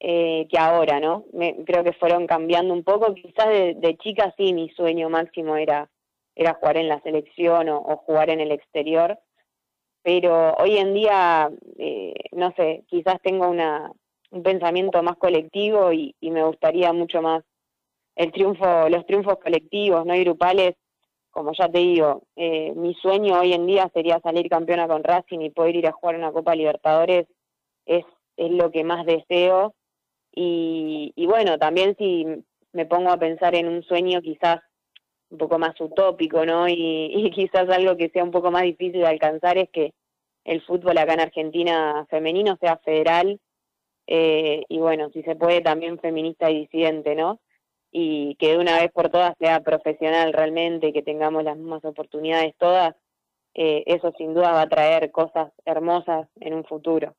[0.00, 1.24] eh, que ahora, ¿no?
[1.32, 3.14] Me, creo que fueron cambiando un poco.
[3.14, 5.88] Quizás de, chica sí, mi sueño máximo era,
[6.34, 9.18] era jugar en la selección o, o jugar en el exterior.
[10.02, 13.90] Pero hoy en día, eh, no sé, quizás tengo una,
[14.30, 17.42] un pensamiento más colectivo y, y me gustaría mucho más
[18.14, 20.74] el triunfo, los triunfos colectivos, no y grupales,
[21.34, 25.40] como ya te digo, eh, mi sueño hoy en día sería salir campeona con Racing
[25.40, 27.26] y poder ir a jugar una Copa Libertadores,
[27.86, 28.04] es,
[28.36, 29.74] es lo que más deseo.
[30.32, 32.24] Y, y bueno, también si
[32.72, 34.60] me pongo a pensar en un sueño quizás
[35.30, 36.68] un poco más utópico, ¿no?
[36.68, 39.92] Y, quizás algo que sea un poco más difícil de alcanzar es que,
[40.44, 43.40] el fútbol acá en Argentina femenino sea federal
[44.06, 47.40] eh, y bueno, si se puede también feminista y disidente, ¿no?
[47.96, 52.56] Y que de una vez por todas sea profesional realmente, que tengamos las mismas oportunidades
[52.58, 52.96] todas,
[53.54, 57.14] eh, eso sin duda va a traer cosas hermosas en un futuro.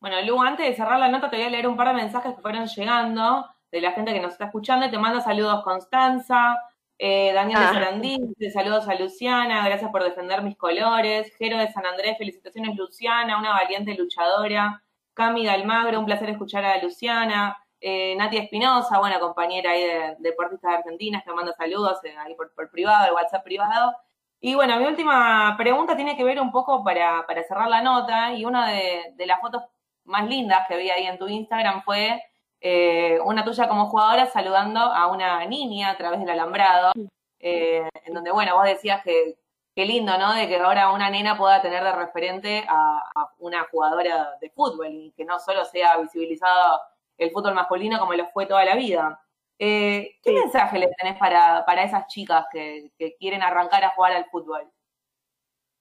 [0.00, 2.34] Bueno, Lu, antes de cerrar la nota te voy a leer un par de mensajes
[2.34, 6.56] que fueron llegando de la gente que nos está escuchando y te manda saludos Constanza,
[6.98, 7.72] eh, Daniel de Ah.
[7.74, 12.76] Sarandí, dice saludos a Luciana, gracias por defender mis colores, Jero de San Andrés, felicitaciones
[12.76, 14.82] Luciana, una valiente luchadora,
[15.12, 19.98] Cami de Almagro, un placer escuchar a Luciana, eh, Nati Espinosa, buena compañera ahí de,
[20.18, 23.94] de deportistas de argentinas, te manda saludos eh, ahí por, por privado, el WhatsApp privado.
[24.40, 28.32] Y bueno, mi última pregunta tiene que ver un poco para, para cerrar la nota,
[28.32, 29.62] y una de, de las fotos
[30.04, 32.22] más lindas que vi ahí en tu Instagram fue
[32.60, 36.92] eh, una tuya como jugadora saludando a una niña a través del alambrado,
[37.38, 39.36] eh, en donde, bueno, vos decías que
[39.74, 40.32] qué lindo, ¿no?
[40.32, 44.88] De que ahora una nena pueda tener de referente a, a una jugadora de fútbol
[44.88, 46.80] y que no solo sea visibilizado
[47.18, 49.20] el fútbol masculino como lo fue toda la vida.
[49.58, 54.12] Eh, ¿Qué mensaje le tenés para, para esas chicas que, que quieren arrancar a jugar
[54.12, 54.68] al fútbol?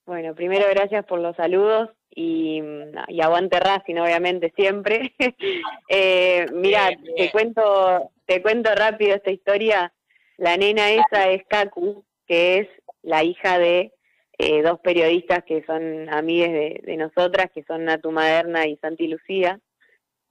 [0.06, 2.62] Bueno, primero gracias por los saludos y,
[3.08, 5.14] y aguante Racing, obviamente, siempre.
[5.90, 9.94] eh, mira, te cuento, te cuento rápido esta historia.
[10.38, 12.68] La nena esa es Kaku, que es
[13.02, 13.94] la hija de
[14.38, 19.08] eh, dos periodistas que son amigas de, de nosotras, que son Natu Maderna y Santi
[19.08, 19.60] Lucía.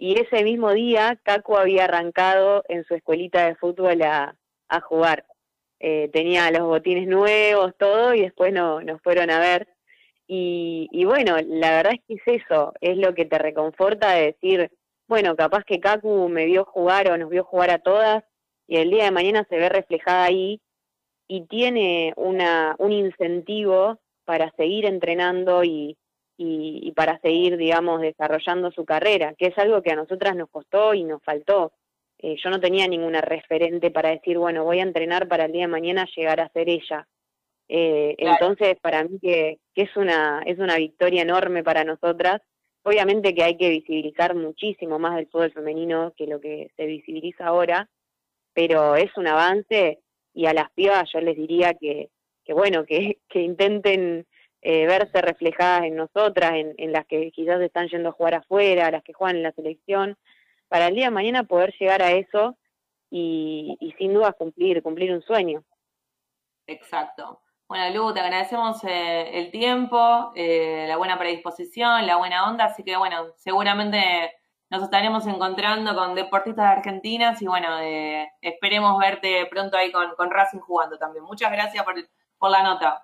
[0.04, 4.34] Y ese mismo día, Kaku había arrancado en su escuelita de fútbol a,
[4.82, 5.24] jugar.
[5.78, 9.68] Eh, tenía los botines nuevos, todo, y después no, nos fueron a ver.
[10.26, 14.32] Y, y bueno, la verdad es que es eso, es lo que te reconforta de
[14.32, 14.72] decir,
[15.06, 18.24] bueno, capaz que Kaku me vio jugar o nos vio jugar a todas,
[18.66, 20.60] y el día de mañana se ve reflejada ahí,
[21.28, 25.96] y tiene una, un incentivo para seguir entrenando y,
[26.36, 30.50] y, y para seguir, digamos, desarrollando su carrera, que es algo que a nosotras nos
[30.50, 31.72] costó y nos faltó.
[32.18, 35.62] Eh, yo no tenía ninguna referente para decir, bueno, voy a entrenar para el día
[35.62, 37.06] de mañana llegar a ser ella.
[37.68, 38.36] Eh, Claro.
[38.40, 42.40] Entonces, para mí que, que es, una, es una victoria enorme para nosotras.
[42.84, 47.46] Obviamente que hay que visibilizar muchísimo más del fútbol femenino que lo que se visibiliza
[47.46, 47.88] ahora,
[48.52, 50.00] pero es un avance
[50.34, 52.10] y a las pibas yo les diría que,
[52.44, 54.26] que bueno, que, que intenten
[54.62, 59.02] eh, verse reflejadas en nosotras, en, las que quizás están yendo a jugar afuera, las
[59.02, 60.16] que juegan en la selección,
[60.68, 62.56] para el día de mañana poder llegar a eso
[63.10, 65.64] y, sin duda cumplir, cumplir un sueño.
[66.66, 67.40] Exacto.
[67.68, 72.84] Bueno, Lu, te agradecemos eh, el tiempo, eh, la buena predisposición, la buena onda, así
[72.84, 74.32] que bueno, seguramente
[74.70, 80.60] nos estaremos encontrando con deportistas argentinas y bueno, eh, esperemos verte pronto ahí con, Racing
[80.60, 81.24] jugando también.
[81.24, 81.84] Muchas gracias
[82.38, 83.02] por la nota.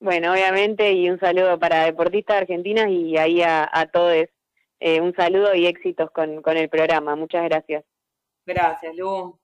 [0.00, 4.28] Bueno, obviamente, y un saludo para deportistas argentinas y ahí a, a todos.
[4.80, 7.14] Eh, un saludo y éxitos con, con el programa.
[7.16, 7.84] Muchas gracias.
[8.46, 9.38] Gracias, Lu.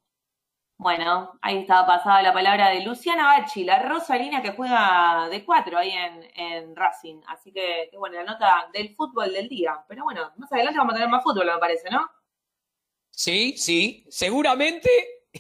[0.79, 5.77] Bueno, ahí estaba pasada la palabra de Luciana Bachi, la rosalina que juega de cuatro
[5.77, 7.21] ahí en, en Racing.
[7.29, 9.85] Así que, que bueno, la nota del fútbol del día.
[9.89, 12.11] Pero bueno, más adelante vamos a tener más fútbol, me parece, ¿no?
[13.11, 14.89] Sí, sí, seguramente.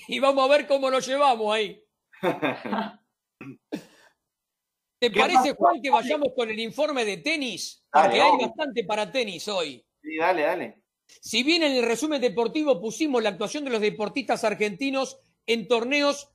[0.08, 1.82] Y vamos a ver cómo nos llevamos ahí.
[4.98, 5.56] ¿Te ¿Qué parece, pasó?
[5.56, 7.84] Juan, que vayamos con el informe de tenis?
[7.92, 9.84] Dale, Porque hay bastante para tenis hoy.
[10.02, 10.82] Sí, dale, dale.
[11.20, 16.30] Si bien en el resumen deportivo pusimos la actuación de los deportistas argentinos en torneos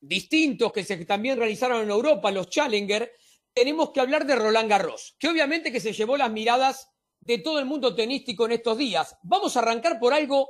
[0.00, 3.12] distintos que se también realizaron en Europa, los Challenger,
[3.52, 6.90] tenemos que hablar de Roland Garros, que obviamente que se llevó las miradas
[7.20, 9.16] de todo el mundo tenístico en estos días.
[9.22, 10.48] Vamos a arrancar por algo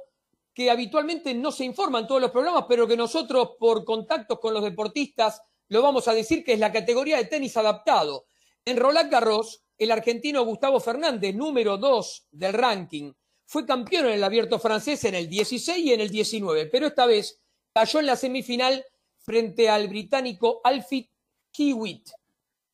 [0.54, 4.54] que habitualmente no se informa en todos los programas, pero que nosotros por contactos con
[4.54, 8.26] los deportistas lo vamos a decir que es la categoría de tenis adaptado.
[8.64, 13.12] En Roland Garros, el argentino Gustavo Fernández, número 2 del ranking,
[13.44, 17.06] fue campeón en el abierto francés en el 16 y en el 19, pero esta
[17.06, 17.40] vez
[17.72, 18.84] cayó en la semifinal
[19.18, 21.10] frente al británico Alfie
[21.56, 22.10] Hewitt.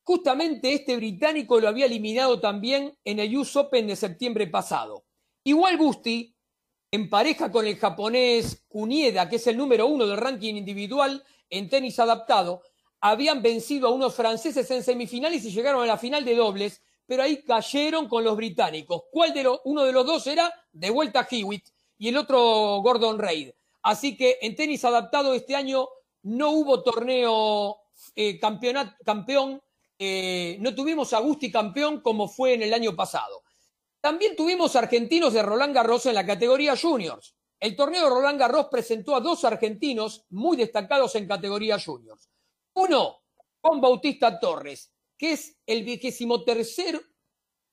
[0.03, 5.05] Justamente este británico lo había eliminado también en el US Open de septiembre pasado.
[5.43, 6.35] Igual Busti,
[6.91, 11.69] en pareja con el japonés Kunieda, que es el número uno del ranking individual en
[11.69, 12.61] tenis adaptado,
[13.01, 17.23] habían vencido a unos franceses en semifinales y llegaron a la final de dobles, pero
[17.23, 19.03] ahí cayeron con los británicos.
[19.11, 21.67] ¿Cuál de los, uno de los dos era de vuelta Hewitt
[21.97, 23.51] y el otro Gordon Reid?
[23.83, 25.87] Así que en tenis adaptado este año
[26.23, 27.77] no hubo torneo
[28.15, 29.61] eh, campeón,
[29.99, 33.43] eh, no tuvimos a Gusti campeón como fue en el año pasado.
[34.01, 37.35] También tuvimos argentinos de Roland Garros en la categoría juniors.
[37.59, 42.29] El torneo de Roland Garros presentó a dos argentinos muy destacados en categoría juniors.
[42.75, 43.23] Uno,
[43.61, 47.01] Juan Bautista Torres, que es el vigésimo tercer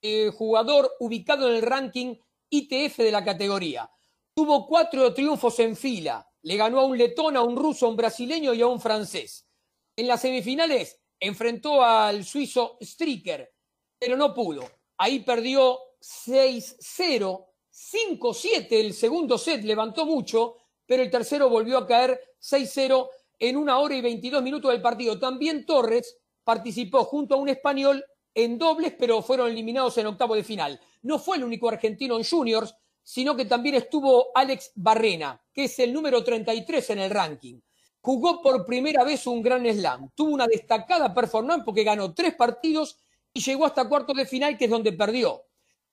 [0.01, 2.15] eh, jugador ubicado en el ranking
[2.49, 3.91] ITF de la categoría.
[4.35, 6.29] Tuvo cuatro triunfos en fila.
[6.43, 9.49] Le ganó a un letón, a un ruso, a un brasileño y a un francés.
[9.97, 13.53] En las semifinales enfrentó al suizo Stricker,
[13.99, 14.63] pero no pudo.
[14.99, 22.21] Ahí perdió 6-0, 5-7 el segundo set, levantó mucho, pero el tercero volvió a caer
[22.41, 23.09] 6-0
[23.43, 25.19] en una hora y 22 minutos del partido.
[25.19, 30.45] También Torres participó junto a un español en dobles, pero fueron eliminados en octavo de
[30.45, 30.81] final.
[31.03, 32.73] No fue el único argentino en juniors,
[33.03, 37.61] sino que también estuvo Alex Barrena, que es el número 33 en el ranking.
[38.01, 43.01] Jugó por primera vez un gran slam, tuvo una destacada performance porque ganó tres partidos
[43.35, 45.47] y llegó hasta cuartos de final, que es donde perdió.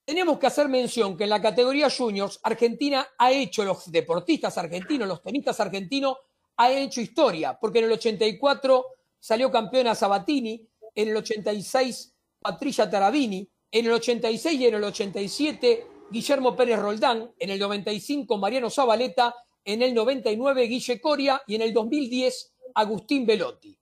[0.05, 5.07] Tenemos que hacer mención que en la categoría juniors, Argentina ha hecho, los deportistas argentinos,
[5.07, 6.17] los tenistas argentinos,
[6.59, 8.85] ha hecho historia, porque en el 84
[9.17, 15.87] salió campeona Sabatini, en el 86 Patricia Tarabini, en el 86 y en el 87
[16.11, 19.33] Guillermo Pérez Roldán, en el 95 Mariano Zabaleta,
[19.63, 23.77] en el 99 Guille Coria y en el 2010 Agustín Velotti.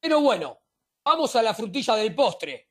[0.00, 0.58] Pero bueno,
[1.04, 2.70] vamos a la frutilla del postre.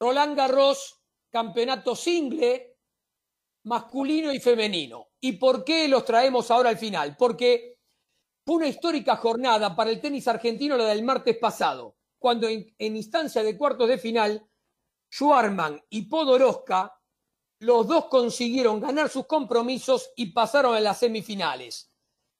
[0.00, 2.76] Roland Garros, campeonato single,
[3.64, 5.08] masculino y femenino.
[5.20, 7.14] ¿Y por qué los traemos ahora al final?
[7.18, 7.71] Porque
[8.44, 13.42] fue una histórica jornada para el tenis argentino la del martes pasado, cuando en, instancia
[13.42, 14.46] de cuartos de final,
[15.12, 16.98] Schwarman y Podoroska,
[17.60, 21.90] los dos consiguieron ganar sus compromisos y pasaron a las semifinales.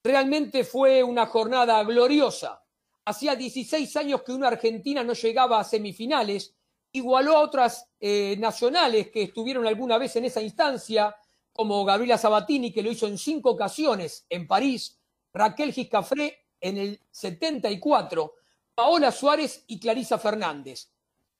[0.03, 2.61] Realmente fue una jornada gloriosa.
[3.05, 6.55] Hacía 16 años que una Argentina no llegaba a semifinales
[6.93, 11.15] igualó a otras eh, nacionales que estuvieron alguna vez en esa instancia,
[11.51, 14.99] como Gabriela Sabatini, que lo hizo en cinco ocasiones en París,
[15.33, 18.35] Raquel Giscafré en el 74,
[18.75, 20.89] Paola Suárez y Clarisa Fernández.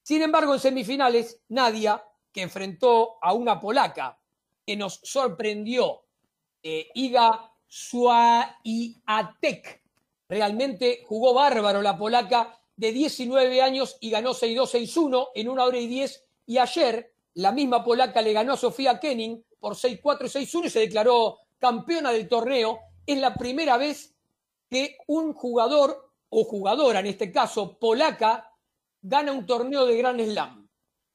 [0.02, 4.20] Sin embargo, en semifinales, Nadia, que enfrentó a una polaca
[4.66, 6.02] que nos sorprendió,
[6.62, 8.64] eh, Iga Swiatek,
[10.28, 15.78] realmente jugó bárbaro la polaca de 19 años y ganó 6-2, 6-1 en una hora
[15.78, 16.26] y 10.
[16.48, 20.70] Y ayer la misma polaca le ganó a Sofía Kenning por 6-4 y 6-1 y
[20.70, 22.80] se declaró campeona del torneo.
[23.06, 24.16] Es la primera vez
[24.70, 28.52] que un jugador o jugadora, en este caso polaca,
[29.02, 30.68] gana un torneo de Gran Slam.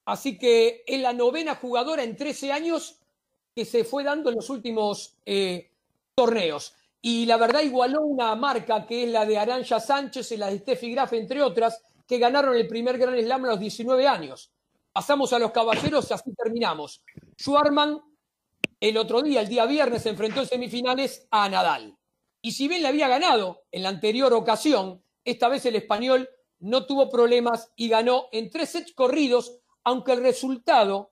[0.05, 2.99] Así que es la novena jugadora en 13 años
[3.53, 5.71] que se fue dando en los últimos eh,
[6.15, 10.47] torneos y la verdad igualó una marca que es la de Aranja Sánchez y la
[10.47, 14.51] de Steffi Graf, entre otras, que ganaron el primer Gran Slam a los 19 años.
[14.91, 17.01] Pasamos a los caballeros y así terminamos.
[17.39, 18.01] Schwarman
[18.79, 21.97] el otro día, el día viernes, se enfrentó en semifinales a Nadal.
[22.41, 26.29] Y si bien le había ganado en la anterior ocasión, esta vez el español
[26.59, 31.11] no tuvo problemas y ganó en tres sets corridos, aunque el resultado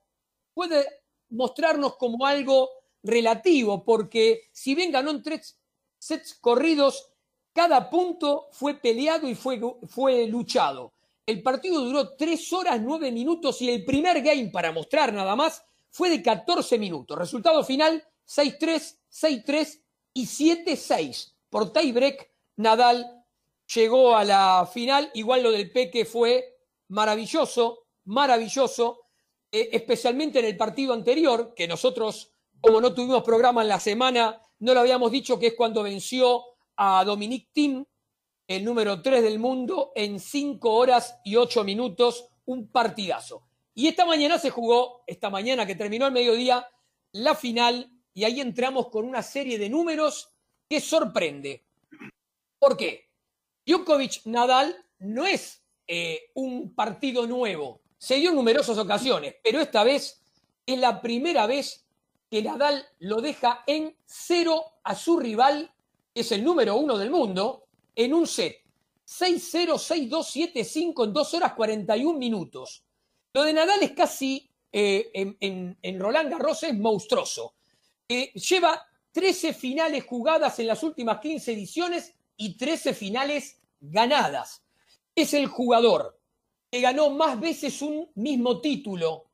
[0.54, 0.86] puede
[1.30, 2.70] mostrarnos como algo
[3.04, 5.60] relativo, porque si bien ganó en tres
[5.98, 7.12] sets corridos,
[7.54, 10.94] cada punto fue peleado y fue, fue luchado.
[11.26, 15.66] El partido duró 3 horas 9 minutos y el primer game, para mostrar nada más,
[15.98, 17.18] fue de 14 minutos.
[17.18, 19.82] Resultado final 6-3, 6-3
[20.14, 21.34] y 7-6.
[21.50, 23.26] Por tiebreak, Nadal
[23.74, 25.10] llegó a la final.
[25.16, 26.60] Igual lo del Peque fue
[26.90, 29.06] maravilloso, maravilloso,
[29.52, 34.40] eh, especialmente en el partido anterior, que nosotros, como no tuvimos programa en la semana,
[34.60, 36.44] no lo habíamos dicho que es cuando venció
[36.76, 37.84] a Dominic Thiem,
[38.46, 43.47] el número 3 del mundo, en 5 horas y 8 minutos, un partidazo.
[43.78, 46.68] Y esta mañana se jugó, esta mañana que terminó el mediodía,
[47.12, 50.34] la final, y ahí entramos con una serie de números
[50.68, 51.64] que sorprende.
[52.58, 53.12] ¿Por qué?
[53.68, 57.82] Djokovic Nadal no es eh, un partido nuevo.
[58.00, 60.24] Se dio en numerosas ocasiones, pero esta vez
[60.66, 61.86] es la primera vez
[62.32, 65.72] que Nadal lo deja en cero a su rival,
[66.16, 68.58] que es el número uno del mundo, en un set.
[69.06, 69.78] 6-0,
[70.10, 72.87] 6-2, 7-5 en 2 horas 41 minutos.
[73.38, 77.54] Lo de Nadal es casi, eh, en, Roland Garros es monstruoso.
[78.10, 84.64] Eh, lleva 13 finales jugadas en las últimas 15 ediciones y 13 finales ganadas.
[85.14, 86.20] Es el jugador
[86.72, 89.26] que ganó más veces un mismo título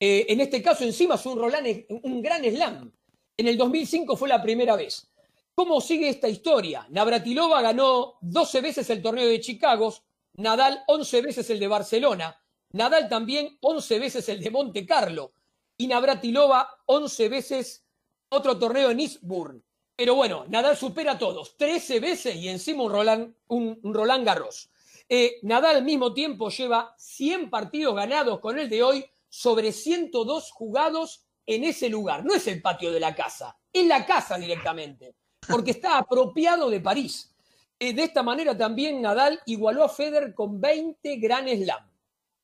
[0.00, 2.90] eh, en este caso, encima es un, Roland, un gran slam.
[3.36, 5.06] En el 2005 fue la primera vez.
[5.54, 6.86] ¿Cómo sigue esta historia?
[6.88, 9.94] Navratilova ganó 12 veces el torneo de Chicago,
[10.32, 12.40] Nadal 11 veces el de Barcelona,
[12.72, 15.32] Nadal también 11 veces el de Monte Carlo
[15.76, 17.84] y Navratilova 11 veces
[18.28, 19.62] otro torneo en Eastbourne.
[19.96, 24.70] Pero bueno, Nadal supera a todos, 13 veces y encima un Roland, un Roland Garros.
[25.08, 30.50] Eh, Nadal al mismo tiempo lleva 100 partidos ganados con el de hoy sobre 102
[30.50, 32.24] jugados en ese lugar.
[32.24, 35.14] No es el patio de la casa, es la casa directamente,
[35.48, 37.34] porque está apropiado de París.
[37.78, 41.87] Eh, de esta manera también Nadal igualó a Federer con 20 Grand Slam.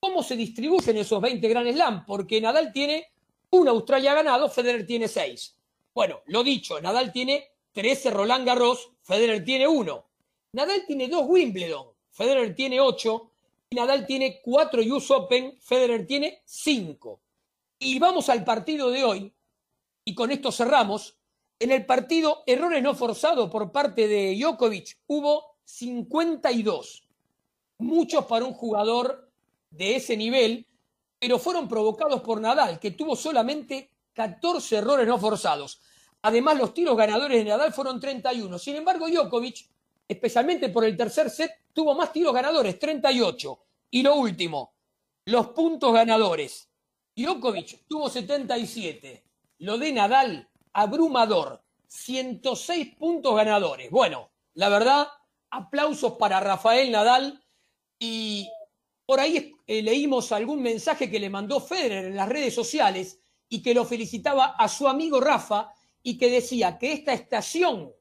[0.05, 2.05] ¿Cómo se distribuyen esos 20 Grand Slam?
[2.05, 3.07] Porque Nadal tiene
[3.49, 5.57] un Australia ganado, Federer tiene 6.
[5.95, 10.05] Bueno, lo dicho, Nadal tiene 13 Roland Garros, Federer tiene 1.
[10.53, 13.31] Nadal tiene 2 Wimbledon, Federer tiene 8.
[13.71, 17.21] Y Nadal tiene 4 US Open, Federer tiene 5.
[17.79, 19.33] Y vamos al partido de hoy,
[20.05, 21.17] y con esto cerramos.
[21.59, 27.09] En el partido, errores no forzados por parte de Djokovic, hubo 52.
[27.79, 29.24] Muchos para un jugador
[29.77, 30.67] de ese nivel,
[31.19, 35.81] pero fueron provocados por Nadal, que tuvo solamente 14 errores no forzados.
[36.23, 38.59] Además, los tiros ganadores de Nadal fueron 31.
[38.59, 39.69] Sin embargo, Djokovic,
[40.09, 43.59] especialmente por el tercer set, tuvo más tiros ganadores, 38.
[43.91, 44.75] Y lo último,
[45.27, 46.71] los puntos ganadores.
[47.17, 49.25] Djokovic tuvo 77.
[49.59, 51.63] Lo de Nadal, abrumador.
[51.89, 53.91] 106 puntos ganadores.
[53.91, 55.09] Bueno, la verdad,
[55.51, 57.45] aplausos para Rafael Nadal.
[57.99, 58.49] Y
[59.07, 63.63] por ahí eh, leímos algún mensaje que le mandó Federer en las redes sociales y
[63.63, 65.73] que lo felicitaba a su amigo Rafa
[66.03, 67.93] y que decía que esta estación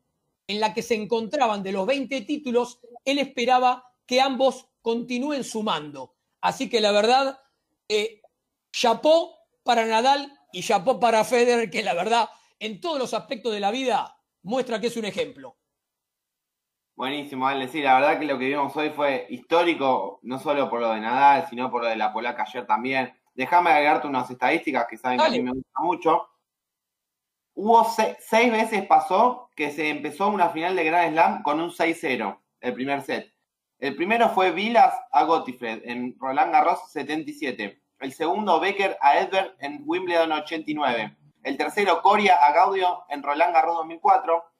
[0.48, 6.16] en la que se encontraban de los 20 títulos, él esperaba que ambos continúen sumando.
[6.42, 7.40] Así que la verdad,
[7.88, 8.22] eh,
[8.72, 13.62] chapó para Nadal y chapó para Federer, que la verdad, en todos los aspectos de
[13.62, 15.58] la vida, muestra que es un ejemplo.
[17.04, 17.68] Buenísimo, Ale.
[17.68, 21.02] Sí, la verdad que lo que vimos hoy fue histórico, no solo por lo de
[21.02, 23.14] Nadal, sino por lo de la polaca ayer también.
[23.34, 26.30] Déjame agregarte unas estadísticas que saben que a mí me gusta mucho.
[27.56, 32.40] Hubo seis veces pasó que se empezó una final de Grand Slam con un 6-0,
[32.62, 33.34] el primer set.
[33.80, 37.82] El primero fue Vilas a Gottfried en Roland Garros 77.
[38.00, 41.18] El segundo Becker a Edberg en Wimbledon 89.
[41.44, 44.53] El tercero Coria a Gaudio en Roland Garros 2004.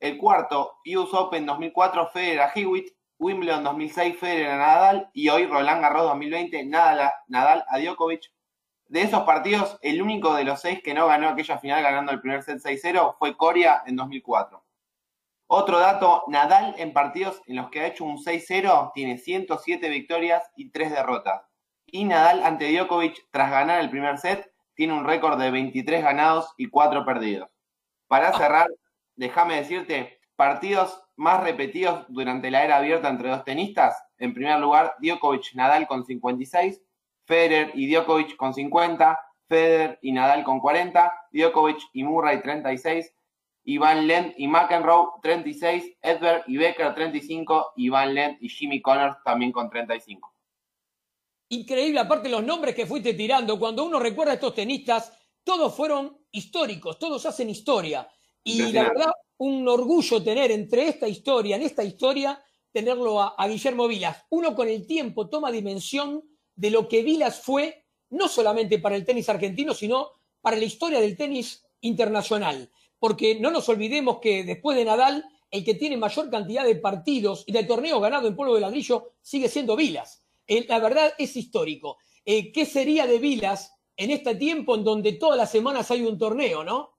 [0.00, 2.96] El cuarto US Open 2004 Federer a Hewitt.
[3.18, 5.10] Wimbledon 2006 Federer a Nadal.
[5.12, 8.30] Y hoy Roland Garros 2020 Nadal a, Nadal a Djokovic.
[8.86, 12.20] De esos partidos, el único de los seis que no ganó aquella final ganando el
[12.20, 14.64] primer set 6-0 fue Coria en 2004.
[15.46, 20.42] Otro dato, Nadal en partidos en los que ha hecho un 6-0 tiene 107 victorias
[20.56, 21.42] y 3 derrotas.
[21.86, 26.54] Y Nadal ante Djokovic, tras ganar el primer set, tiene un récord de 23 ganados
[26.56, 27.50] y 4 perdidos.
[28.06, 28.68] Para cerrar,
[29.18, 34.00] déjame decirte, partidos más repetidos durante la era abierta entre dos tenistas.
[34.16, 36.80] En primer lugar, Djokovic Nadal con 56,
[37.26, 39.18] Federer y Djokovic con 50,
[39.48, 43.12] Federer y Nadal con 40, Djokovic y Murray 36,
[43.64, 49.50] Ivan Lent y McEnroe 36, Edberg y Becker 35, Ivan Lent y Jimmy Connors también
[49.52, 50.32] con 35.
[51.50, 55.12] Increíble, aparte los nombres que fuiste tirando, cuando uno recuerda a estos tenistas,
[55.42, 58.08] todos fueron históricos, todos hacen historia.
[58.44, 62.42] Y la verdad, un orgullo tener entre esta historia, en esta historia,
[62.72, 64.24] tenerlo a, a Guillermo Vilas.
[64.30, 66.22] Uno con el tiempo toma dimensión
[66.54, 70.10] de lo que Vilas fue, no solamente para el tenis argentino, sino
[70.40, 75.64] para la historia del tenis internacional porque no nos olvidemos que después de Nadal, el
[75.64, 79.48] que tiene mayor cantidad de partidos y de torneos ganados en polvo de ladrillo sigue
[79.48, 80.24] siendo Vilas.
[80.46, 81.98] Eh, la verdad es histórico.
[82.24, 86.18] Eh, ¿Qué sería de Vilas en este tiempo en donde todas las semanas hay un
[86.18, 86.97] torneo, no?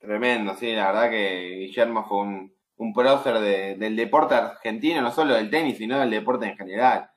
[0.00, 3.38] Tremendo, sí, la verdad que Guillermo fue un, un prócer
[3.78, 7.10] del deporte argentino, no solo del tenis, sino del deporte en general.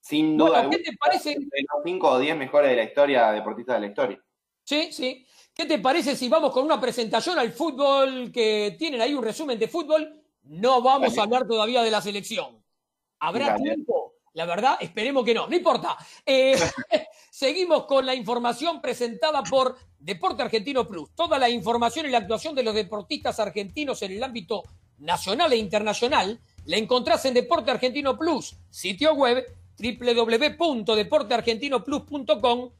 [0.00, 0.70] Sin duda.
[0.70, 1.30] ¿Qué te parece?
[1.30, 4.24] De los cinco o diez mejores de la historia, deportistas de la historia.
[4.62, 5.26] Sí, sí.
[5.52, 9.58] ¿Qué te parece si vamos con una presentación al fútbol que tienen ahí un resumen
[9.58, 10.22] de fútbol?
[10.44, 12.62] No vamos a hablar todavía de la selección.
[13.18, 14.14] ¿Habrá tiempo?
[14.38, 15.48] La verdad, esperemos que no.
[15.48, 15.96] No importa.
[16.24, 16.56] Eh,
[17.28, 21.12] seguimos con la información presentada por Deporte Argentino Plus.
[21.16, 24.62] Toda la información y la actuación de los deportistas argentinos en el ámbito
[24.98, 29.44] nacional e internacional la encontrás en Deporte Argentino Plus, sitio web
[29.76, 32.70] www.deporteargentinoplus.com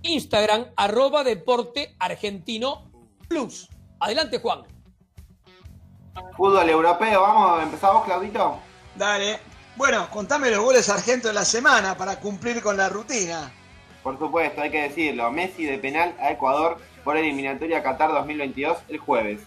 [0.00, 2.90] Instagram, arroba Deporte Argentino
[3.28, 3.68] Plus.
[4.00, 4.62] Adelante, Juan.
[6.34, 8.58] Fútbol europeo, vamos, empezamos, Claudito.
[8.94, 9.47] Dale.
[9.78, 13.52] Bueno, contame los goles argentos de la semana para cumplir con la rutina.
[14.02, 15.30] Por supuesto, hay que decirlo.
[15.30, 19.40] Messi de penal a Ecuador por eliminatoria Qatar 2022 el jueves.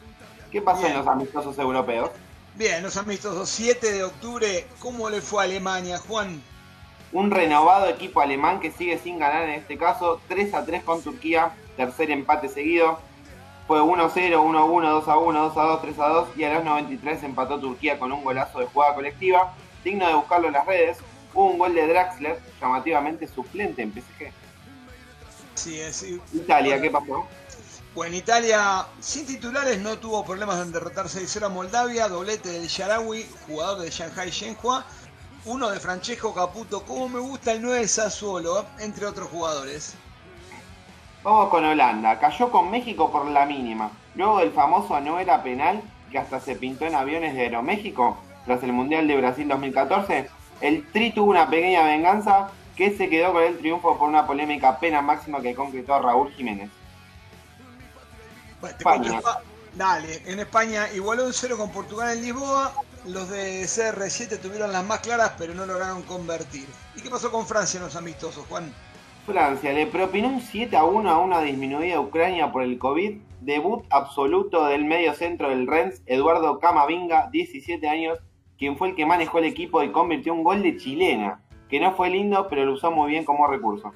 [0.50, 2.12] ¿Qué pasó en los amistosos europeos?
[2.56, 6.42] Bien, los amistosos 7 de octubre, ¿cómo le fue a Alemania, Juan?
[7.12, 11.02] un renovado equipo alemán que sigue sin ganar en este caso, 3 a 3 con
[11.02, 13.00] Turquía, tercer empate seguido.
[13.68, 18.60] Fue 1-0, 1-1, 2-1, 2-2, 3-2 y a los 93 empató Turquía con un golazo
[18.60, 19.54] de jugada colectiva.
[19.84, 20.98] Digno de buscarlo en las redes,
[21.34, 24.32] hubo un gol de Draxler, llamativamente suplente en PSG.
[25.56, 27.28] Sí, es, Italia, ¿qué pasó?
[27.94, 33.26] Bueno, Italia sin titulares no tuvo problemas en derrotar 6-0 a Moldavia, doblete del Sharawi,
[33.48, 34.86] jugador de Shanghai Shenhua,
[35.46, 39.96] uno de Francesco Caputo, como me gusta el 9 de Sassuolo, entre otros jugadores.
[41.24, 43.92] Vamos con Holanda, cayó con México por la mínima.
[44.16, 45.82] Luego del famoso no era penal,
[46.12, 50.30] que hasta se pintó en aviones de Aeroméxico, tras el Mundial de Brasil 2014,
[50.62, 54.80] el Tri tuvo una pequeña venganza que se quedó con el triunfo por una polémica
[54.80, 56.70] pena máxima que concretó Raúl Jiménez.
[58.60, 59.40] Bueno, te cuento, Espa-
[59.74, 62.74] Dale, en España igualó un 0 con Portugal en Lisboa.
[63.06, 66.68] Los de CR7 tuvieron las más claras, pero no lograron convertir.
[66.96, 68.72] ¿Y qué pasó con Francia en los amistosos, Juan?
[69.26, 73.18] Francia le propinó un 7 a 1 a una disminuida Ucrania por el COVID.
[73.40, 78.20] Debut absoluto del medio centro del Rennes, Eduardo Camavinga, 17 años,
[78.62, 81.96] quien fue el que manejó el equipo y convirtió un gol de chilena, que no
[81.96, 83.92] fue lindo, pero lo usó muy bien como recurso.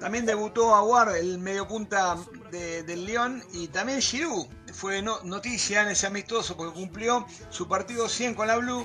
[0.00, 2.16] También debutó Aguar, el mediopunta
[2.50, 4.48] de, del León, y también Giroud.
[4.74, 8.84] Fue no- noticia en ese amistoso porque cumplió su partido 100 con la Blue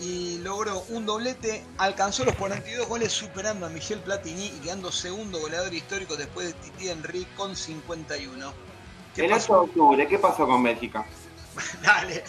[0.00, 5.38] y logró un doblete, alcanzó los 42 goles superando a Michel Platini y quedando segundo
[5.40, 8.50] goleador histórico después de Titi Henry con 51.
[9.14, 9.52] ¿Qué El 8 pasó?
[9.52, 11.04] de octubre, ¿qué pasó con Bélgica?
[11.82, 12.24] Dale.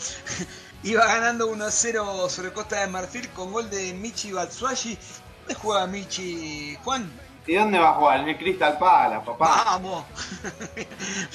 [0.81, 4.97] Iba ganando 1 a 0 sobre Costa de Marfil con gol de Michi Batshuayi.
[5.39, 7.11] ¿Dónde juega Michi, Juan?
[7.45, 8.21] ¿Y dónde va a jugar?
[8.21, 9.63] En el Crystal Palace, papá.
[9.65, 10.05] Vamos.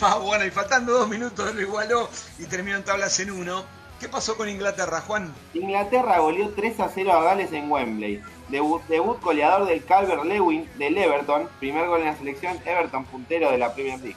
[0.00, 2.08] Ah, bueno, y faltando dos minutos lo igualó
[2.38, 3.64] y terminó en tablas en uno.
[4.00, 5.32] ¿Qué pasó con Inglaterra, Juan?
[5.54, 8.22] Inglaterra goleó 3 a 0 a Gales en Wembley.
[8.48, 11.48] Debut, debut goleador del Calvert Lewin del Everton.
[11.58, 14.16] Primer gol en la selección, Everton puntero de la Premier League.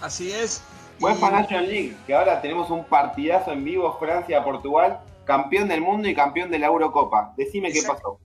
[0.00, 0.62] Así es.
[1.04, 6.14] UEFA National League, que ahora tenemos un partidazo en vivo, Francia-Portugal, campeón del mundo y
[6.14, 7.34] campeón de la Eurocopa.
[7.36, 8.18] Decime qué pasó.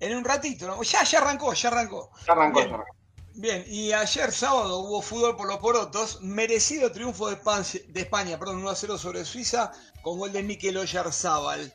[0.00, 0.82] En un ratito, ¿no?
[0.82, 2.10] Ya, ya arrancó, ya arrancó.
[2.26, 2.68] Ya arrancó, Bien.
[2.68, 2.96] ya arrancó.
[3.38, 8.38] Bien, y ayer sábado hubo fútbol por los porotos, merecido triunfo de España, de España
[8.38, 9.72] perdón, 1 a 0 sobre Suiza,
[10.02, 11.74] con gol de Mikel Oyarzábal.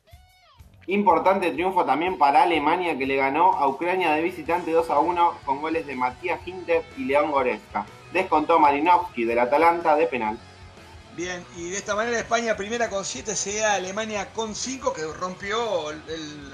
[0.87, 5.33] Importante triunfo también para Alemania que le ganó a Ucrania de visitante 2 a 1
[5.45, 7.85] con goles de Matías Hinter y León Goretzka.
[8.11, 10.39] Descontó Marinovski del Atalanta de penal.
[11.15, 15.91] Bien, y de esta manera España primera con 7, seguida Alemania con 5, que rompió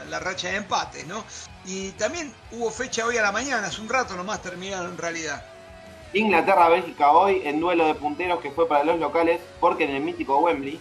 [0.10, 1.24] la racha de empates, ¿no?
[1.66, 5.46] Y también hubo fecha hoy a la mañana, hace un rato nomás terminaron en realidad.
[6.14, 10.40] Inglaterra-Bélgica hoy en duelo de punteros que fue para los locales porque en el mítico
[10.40, 10.80] Wembley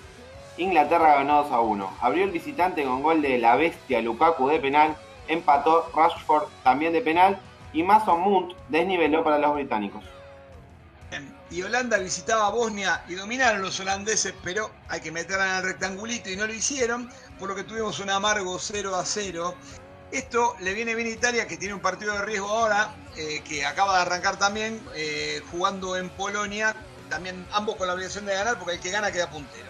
[0.57, 1.91] Inglaterra ganó 2 a 1.
[2.01, 4.97] Abrió el visitante con gol de la bestia Lukaku de penal,
[5.29, 7.39] empató Rashford también de penal
[7.75, 10.03] y Mason Mount desniveló para los británicos.
[11.51, 16.29] Y Holanda visitaba Bosnia y dominaron los holandeses, pero hay que meterla en el rectangulito
[16.29, 17.09] y no lo hicieron,
[17.39, 19.55] por lo que tuvimos un amargo 0 a 0.
[20.11, 23.65] Esto le viene bien a Italia, que tiene un partido de riesgo ahora, eh, que
[23.65, 26.75] acaba de arrancar también, eh, jugando en Polonia,
[27.09, 29.67] también ambos con la obligación de ganar, porque el que gana queda puntero.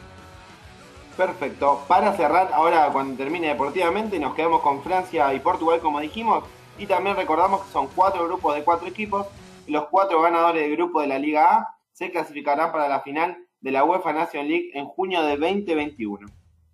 [1.16, 1.84] Perfecto.
[1.88, 6.44] Para cerrar, ahora cuando termine deportivamente, nos quedamos con Francia y Portugal, como dijimos.
[6.78, 9.26] Y también recordamos que son cuatro grupos de cuatro equipos.
[9.66, 13.70] Los cuatro ganadores del grupo de la Liga A se clasificarán para la final de
[13.70, 16.28] la UEFA Nation League en junio de 2021.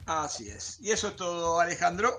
[0.06, 0.81] Así es.
[0.81, 2.10] Y eso es todo, Alejandro.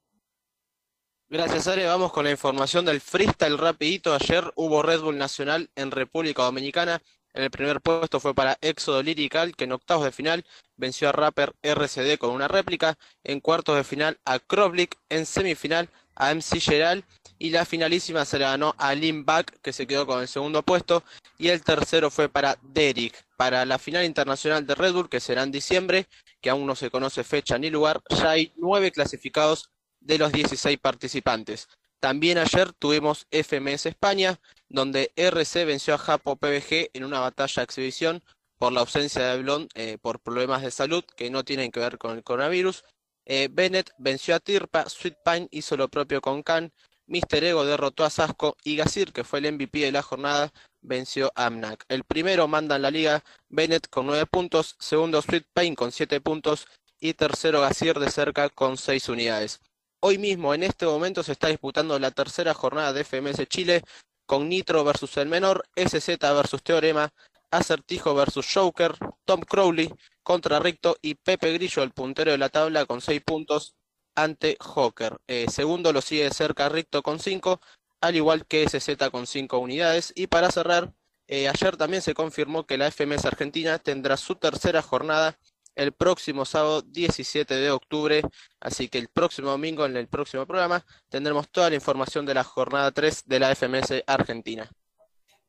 [1.29, 1.87] Gracias, Ale.
[1.87, 4.15] Vamos con la información del freestyle rapidito.
[4.15, 7.03] Ayer hubo Red Bull Nacional en República Dominicana.
[7.35, 10.45] En el primer puesto fue para Éxodo Lirical, que en octavos de final
[10.77, 12.97] venció a Rapper RCD con una réplica.
[13.25, 14.97] En cuartos de final a Krovlik.
[15.09, 17.05] En semifinal a MC Geral.
[17.41, 21.03] Y la finalísima se la ganó a Limback, que se quedó con el segundo puesto.
[21.39, 23.27] Y el tercero fue para Derek.
[23.37, 26.07] Para la final internacional de Red Bull, que será en diciembre,
[26.41, 29.71] que aún no se conoce fecha ni lugar, ya hay nueve clasificados
[30.01, 31.69] de los 16 participantes.
[32.01, 37.65] También ayer tuvimos FMS España, donde RC venció a Japo PBG en una batalla de
[37.65, 38.23] exhibición
[38.59, 41.99] por la ausencia de Blond eh, por problemas de salud que no tienen que ver
[41.99, 42.85] con el coronavirus.
[43.25, 46.73] Eh, Bennett venció a Tirpa, Sweet Pine hizo lo propio con Khan,
[47.09, 47.45] Mr.
[47.45, 51.47] Ego derrotó a Sasco y Gazir, que fue el MVP de la jornada, venció a
[51.47, 51.85] Amnak.
[51.89, 56.21] El primero manda en la liga Bennett con 9 puntos, segundo Sweet Pine con 7
[56.21, 56.67] puntos
[56.99, 59.61] y tercero Gazir de cerca con 6 unidades.
[60.01, 63.83] Hoy mismo, en este momento, se está disputando la tercera jornada de FMS Chile
[64.27, 67.13] con Nitro versus el menor, SZ versus Teorema,
[67.51, 68.95] Acertijo versus Joker,
[69.25, 69.93] Tom Crowley
[70.23, 73.75] contra Ricto y Pepe Grillo, el puntero de la tabla, con 6 puntos
[74.15, 75.19] ante Joker.
[75.27, 77.61] Eh, segundo lo sigue de cerca Ricto con 5,
[78.01, 80.13] al igual que SZ con 5 unidades.
[80.15, 80.93] Y para cerrar,
[81.27, 85.39] eh, ayer también se confirmó que la FMS Argentina tendrá su tercera jornada
[85.77, 88.23] el próximo sábado 17 de octubre,
[88.61, 92.43] así que el próximo domingo en el próximo programa tendremos toda la información de la
[92.43, 94.69] jornada 3 de la FMS Argentina.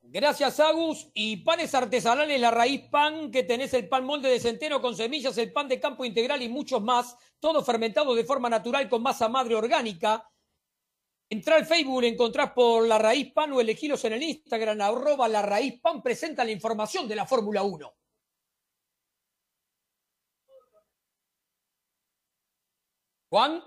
[0.09, 1.09] Gracias, Agus.
[1.13, 5.37] Y panes artesanales, la raíz pan, que tenés el pan molde de centeno con semillas,
[5.37, 9.27] el pan de campo integral y muchos más, todo fermentado de forma natural con masa
[9.27, 10.29] madre orgánica.
[11.29, 15.41] Entrá al Facebook, encontrás por La Raíz Pan o elegilos en el Instagram, arroba La
[15.41, 17.93] Raíz Pan, presenta la información de la Fórmula 1.
[23.29, 23.61] Juan.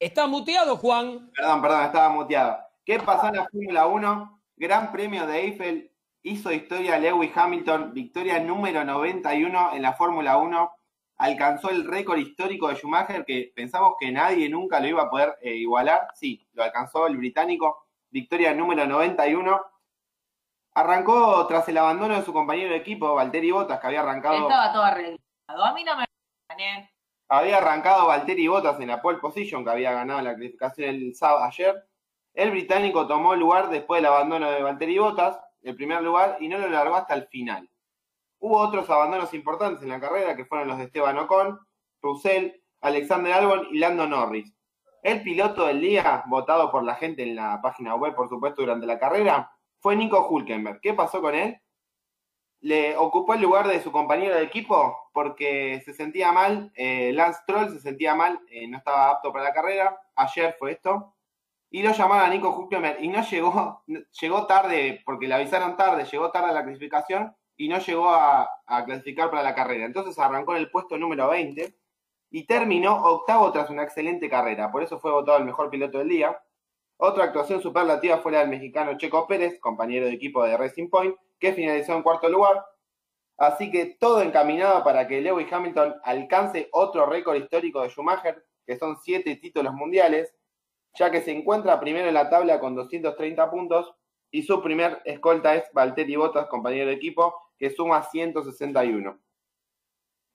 [0.00, 1.30] ¿Estás muteado, Juan?
[1.30, 2.58] Perdón, perdón, estaba muteado.
[2.84, 4.42] ¿Qué pasó en la Fórmula 1?
[4.56, 10.72] Gran Premio de Eiffel hizo historia Lewis Hamilton, victoria número 91 en la Fórmula 1.
[11.18, 15.38] Alcanzó el récord histórico de Schumacher que pensamos que nadie nunca lo iba a poder
[15.40, 16.08] eh, igualar.
[16.14, 19.60] Sí, lo alcanzó el británico, victoria número 91.
[20.74, 24.48] Arrancó tras el abandono de su compañero de equipo, Valtteri Bottas, que había arrancado.
[24.48, 25.18] Estaba todo arreglado.
[25.46, 26.04] A mí no me
[26.48, 26.91] gané.
[27.34, 31.44] Había arrancado Valtteri Bottas en la pole position, que había ganado la clasificación el sábado
[31.44, 31.82] ayer.
[32.34, 36.48] El británico tomó el lugar después del abandono de Valtteri Bottas, el primer lugar, y
[36.48, 37.70] no lo largó hasta el final.
[38.38, 41.58] Hubo otros abandonos importantes en la carrera, que fueron los de Esteban Ocon,
[42.02, 42.50] Russell,
[42.82, 44.52] Alexander Albon y Lando Norris.
[45.02, 48.84] El piloto del día, votado por la gente en la página web, por supuesto, durante
[48.84, 49.50] la carrera,
[49.80, 50.82] fue Nico Hulkenberg.
[50.82, 51.58] ¿Qué pasó con él?
[52.60, 57.40] Le ocupó el lugar de su compañero de equipo porque se sentía mal, eh, Lance
[57.46, 60.00] Troll se sentía mal, eh, no estaba apto para la carrera.
[60.16, 61.14] Ayer fue esto
[61.70, 63.82] y lo llamaron a Nico Hulkenberg y no llegó,
[64.20, 68.48] llegó tarde, porque le avisaron tarde, llegó tarde a la clasificación y no llegó a,
[68.66, 69.86] a, clasificar para la carrera.
[69.86, 71.74] Entonces arrancó en el puesto número 20
[72.30, 74.70] y terminó octavo tras una excelente carrera.
[74.70, 76.38] Por eso fue votado el mejor piloto del día.
[76.96, 81.16] Otra actuación superlativa fue la del mexicano Checo Pérez, compañero de equipo de Racing Point,
[81.38, 82.64] que finalizó en cuarto lugar.
[83.38, 88.78] Así que todo encaminado para que Lewis Hamilton alcance otro récord histórico de Schumacher, que
[88.78, 90.34] son siete títulos mundiales,
[90.94, 93.94] ya que se encuentra primero en la tabla con 230 puntos
[94.30, 99.18] y su primer escolta es Valtteri Bottas, compañero de equipo, que suma 161.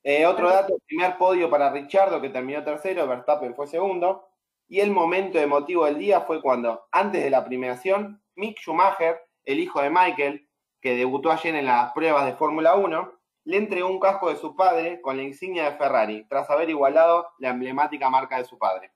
[0.04, 4.30] Eh, otro dato, primer podio para Richardo, que terminó tercero, Verstappen fue segundo,
[4.68, 9.60] y el momento emotivo del día fue cuando, antes de la premiación, Mick Schumacher, el
[9.60, 10.47] hijo de Michael,
[10.88, 14.56] que debutó ayer en las pruebas de Fórmula 1, le entregó un casco de su
[14.56, 18.94] padre con la insignia de Ferrari, tras haber igualado la emblemática marca de su padre.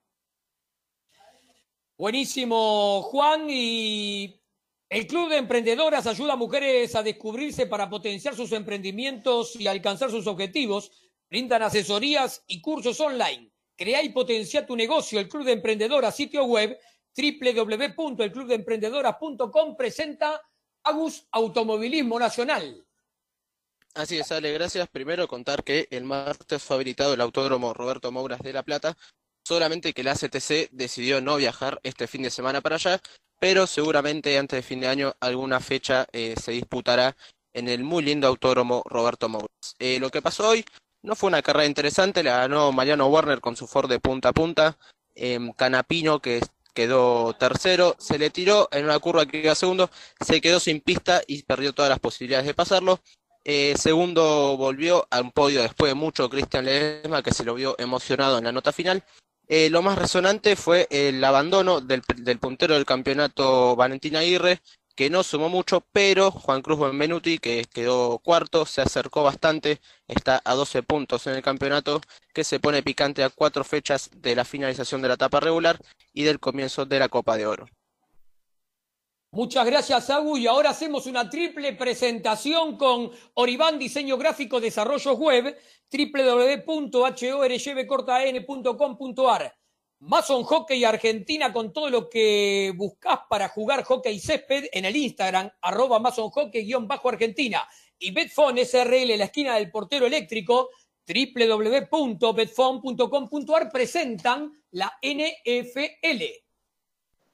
[1.98, 3.44] Buenísimo, Juan.
[3.50, 4.40] Y
[4.88, 10.10] el Club de Emprendedoras ayuda a mujeres a descubrirse para potenciar sus emprendimientos y alcanzar
[10.10, 11.10] sus objetivos.
[11.28, 13.52] Brindan asesorías y cursos online.
[13.76, 15.20] Crea y potencia tu negocio.
[15.20, 16.78] El Club de Emprendedoras, sitio web
[17.14, 20.40] www.elclubdeemprendedoras.com presenta
[20.84, 22.84] Agus Automovilismo Nacional.
[23.94, 24.88] Así es, Ale, gracias.
[24.88, 28.96] Primero contar que el martes fue habilitado el Autódromo Roberto Mouras de La Plata
[29.44, 33.00] solamente que la CTC decidió no viajar este fin de semana para allá,
[33.38, 37.16] pero seguramente antes de fin de año alguna fecha eh, se disputará
[37.52, 39.74] en el muy lindo autódromo Roberto Mouras.
[39.78, 40.64] Eh, lo que pasó hoy
[41.02, 44.32] no fue una carrera interesante, la ganó Mariano Warner con su Ford de punta a
[44.32, 44.78] punta,
[45.56, 46.40] Canapino que
[46.72, 49.90] quedó tercero, se le tiró en una curva que iba segundo,
[50.20, 53.00] se quedó sin pista y perdió todas las posibilidades de pasarlo.
[53.44, 57.74] Eh, segundo volvió a un podio después de mucho Cristian Ledesma, que se lo vio
[57.78, 59.04] emocionado en la nota final.
[59.48, 64.60] Eh, lo más resonante fue el abandono del, del, puntero del campeonato Valentín Aguirre,
[64.94, 70.40] que no sumó mucho, pero Juan Cruz Benvenuti, que quedó cuarto, se acercó bastante, está
[70.44, 72.00] a 12 puntos en el campeonato,
[72.34, 75.78] que se pone picante a cuatro fechas de la finalización de la etapa regular
[76.12, 77.66] y del comienzo de la Copa de Oro.
[79.34, 80.36] Muchas gracias, Agu.
[80.36, 85.56] Y ahora hacemos una triple presentación con Oribán Diseño Gráfico Desarrollos Web,
[90.02, 90.04] www.horyvcortan.com.ar.
[90.04, 95.48] Mason Hockey Argentina con todo lo que buscas para jugar hockey césped en el Instagram,
[95.60, 97.68] arroba Mason Hockey-Argentina.
[97.98, 100.70] Y Betfone SRL, la esquina del portero eléctrico,
[101.06, 106.22] www.betfone.com.ar presentan la NFL.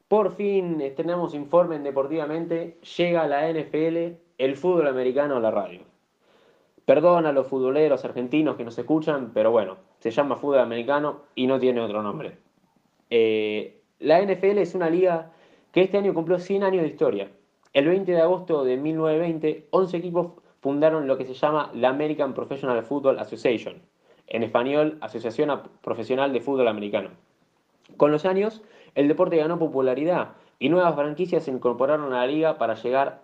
[0.08, 5.82] Por fin estrenamos Informe en Deportivamente, llega la NFL, el fútbol americano a la radio.
[6.84, 11.46] Perdón a los futboleros argentinos que nos escuchan, pero bueno, se llama fútbol americano y
[11.46, 12.47] no tiene otro nombre.
[13.10, 15.32] Eh, la NFL es una liga
[15.72, 17.30] que este año cumplió 100 años de historia.
[17.72, 22.34] El 20 de agosto de 1920, 11 equipos fundaron lo que se llama la American
[22.34, 23.82] Professional Football Association,
[24.26, 27.10] en español Asociación Profesional de Fútbol Americano.
[27.96, 28.62] Con los años,
[28.94, 33.22] el deporte ganó popularidad y nuevas franquicias se incorporaron a la liga para llegar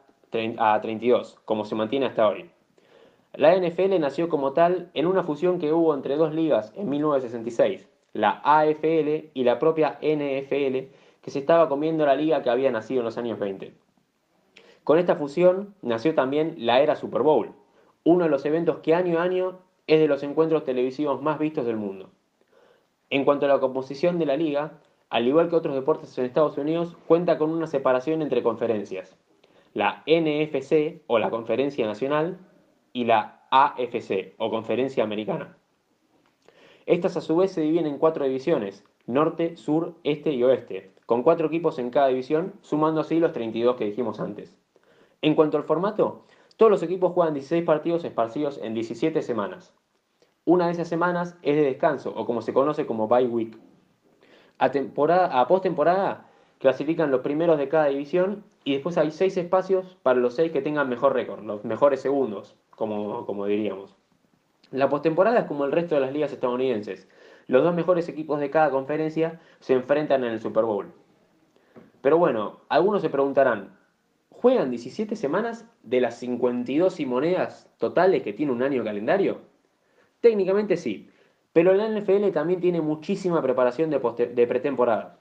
[0.58, 2.50] a 32, como se mantiene hasta hoy.
[3.34, 7.88] La NFL nació como tal en una fusión que hubo entre dos ligas en 1966,
[8.14, 10.88] la AFL y la propia NFL,
[11.20, 13.74] que se estaba comiendo la liga que había nacido en los años 20.
[14.84, 17.52] Con esta fusión nació también la era Super Bowl,
[18.04, 21.66] uno de los eventos que año a año es de los encuentros televisivos más vistos
[21.66, 22.10] del mundo.
[23.10, 24.78] En cuanto a la composición de la liga,
[25.10, 29.16] al igual que otros deportes en Estados Unidos, cuenta con una separación entre conferencias.
[29.72, 32.38] La NFC o la Conferencia Nacional
[32.92, 35.56] y la AFC o Conferencia Americana.
[36.86, 41.22] Estas a su vez se dividen en cuatro divisiones, norte, sur, este y oeste, con
[41.22, 44.54] cuatro equipos en cada división, sumando así los 32 que dijimos antes.
[45.22, 46.24] En cuanto al formato,
[46.58, 49.72] todos los equipos juegan 16 partidos esparcidos en 17 semanas.
[50.44, 53.58] Una de esas semanas es de descanso, o como se conoce como bye week.
[54.58, 56.28] A, temporada, a postemporada
[56.58, 60.60] clasifican los primeros de cada división y después hay 6 espacios para los 6 que
[60.60, 63.96] tengan mejor récord, los mejores segundos, como, como diríamos.
[64.74, 67.08] La postemporada es como el resto de las ligas estadounidenses.
[67.46, 70.92] Los dos mejores equipos de cada conferencia se enfrentan en el Super Bowl.
[72.00, 73.70] Pero bueno, algunos se preguntarán,
[74.44, 79.40] ¿Juegan 17 semanas de las 52 y monedas totales que tiene un año calendario?
[80.20, 81.08] Técnicamente sí,
[81.54, 83.98] pero la NFL también tiene muchísima preparación de,
[84.34, 85.18] de pretemporada.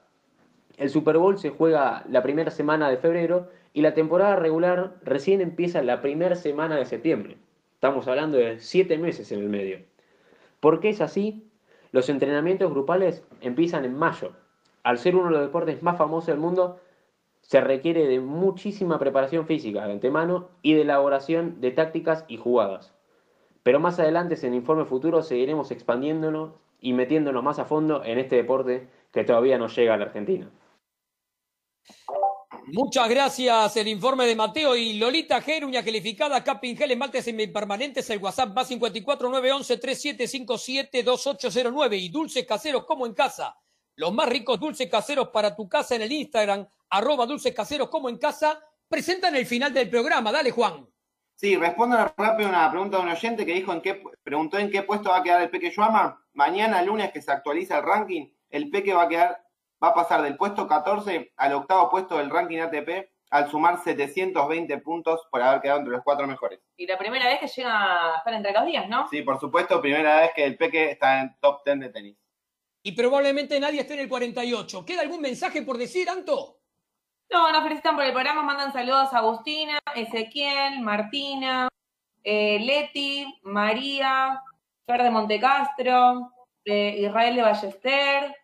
[0.76, 5.40] El Super Bowl se juega la primera semana de febrero y la temporada regular recién
[5.40, 7.38] empieza la primera semana de septiembre.
[7.74, 9.80] Estamos hablando de 7 meses en el medio.
[10.60, 11.50] ¿Por qué es así?
[11.92, 14.32] Los entrenamientos grupales empiezan en mayo.
[14.82, 16.80] Al ser uno de los deportes más famosos del mundo,
[17.42, 22.94] se requiere de muchísima preparación física de antemano y de elaboración de tácticas y jugadas.
[23.62, 28.18] Pero más adelante en el informe futuro seguiremos expandiéndonos y metiéndonos más a fondo en
[28.18, 30.50] este deporte que todavía no llega a la Argentina.
[32.66, 33.76] Muchas gracias.
[33.76, 38.56] El informe de Mateo y Lolita Ger, uña gelificada, capping gel, esmaltes semipermanentes, el WhatsApp
[38.56, 43.56] va 54 911 3757 2809 y dulces caseros como en casa.
[43.96, 48.08] Los más ricos dulces caseros para tu casa en el Instagram, arroba dulces caseros como
[48.08, 48.58] en casa,
[48.88, 50.32] presentan el final del programa.
[50.32, 50.86] Dale, Juan.
[51.36, 54.82] Sí, respondo rápido una pregunta de un oyente que dijo en qué, preguntó en qué
[54.82, 56.24] puesto va a quedar el Peque Yuama.
[56.32, 59.43] Mañana, lunes, que se actualiza el ranking, el Peque va a quedar,
[59.82, 64.78] va a pasar del puesto 14 al octavo puesto del ranking ATP al sumar 720
[64.78, 66.60] puntos por haber quedado entre los cuatro mejores.
[66.76, 69.08] Y la primera vez que llega a estar entre los días, ¿no?
[69.08, 72.16] Sí, por supuesto, primera vez que el Peque está en top 10 de tenis
[72.86, 74.84] y probablemente nadie esté en el 48.
[74.84, 76.58] ¿Queda algún mensaje por decir, Anto?
[77.30, 81.68] No, nos felicitan por el programa, mandan saludos a Agustina, Ezequiel, Martina,
[82.22, 84.38] eh, Leti, María,
[84.86, 86.30] Fer de Montecastro,
[86.66, 88.36] eh, Israel de Ballester.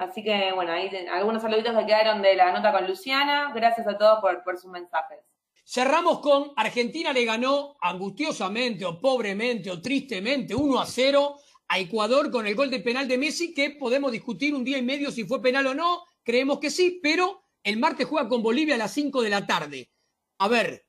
[0.00, 3.52] Así que, bueno, ahí algunos saluditos que quedaron de la nota con Luciana.
[3.54, 5.18] Gracias a todos por, por sus mensajes.
[5.62, 11.36] Cerramos con Argentina le ganó angustiosamente o pobremente o tristemente 1 a 0
[11.68, 14.82] a Ecuador con el gol de penal de Messi, que podemos discutir un día y
[14.82, 18.76] medio si fue penal o no, creemos que sí, pero el martes juega con Bolivia
[18.76, 19.90] a las 5 de la tarde.
[20.38, 20.86] A ver,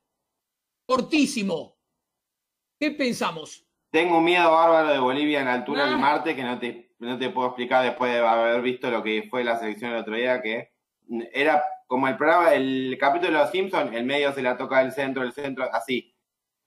[0.86, 1.78] cortísimo,
[2.80, 3.68] ¿qué pensamos?
[3.92, 7.18] Tengo un miedo bárbaro de Bolivia en la altura del martes que no te, no
[7.18, 10.42] te puedo explicar después de haber visto lo que fue la selección el otro día,
[10.42, 10.72] que
[11.34, 14.94] era como el programa, el capítulo de los Simpsons, el medio se la toca del
[14.94, 16.16] centro, el centro, así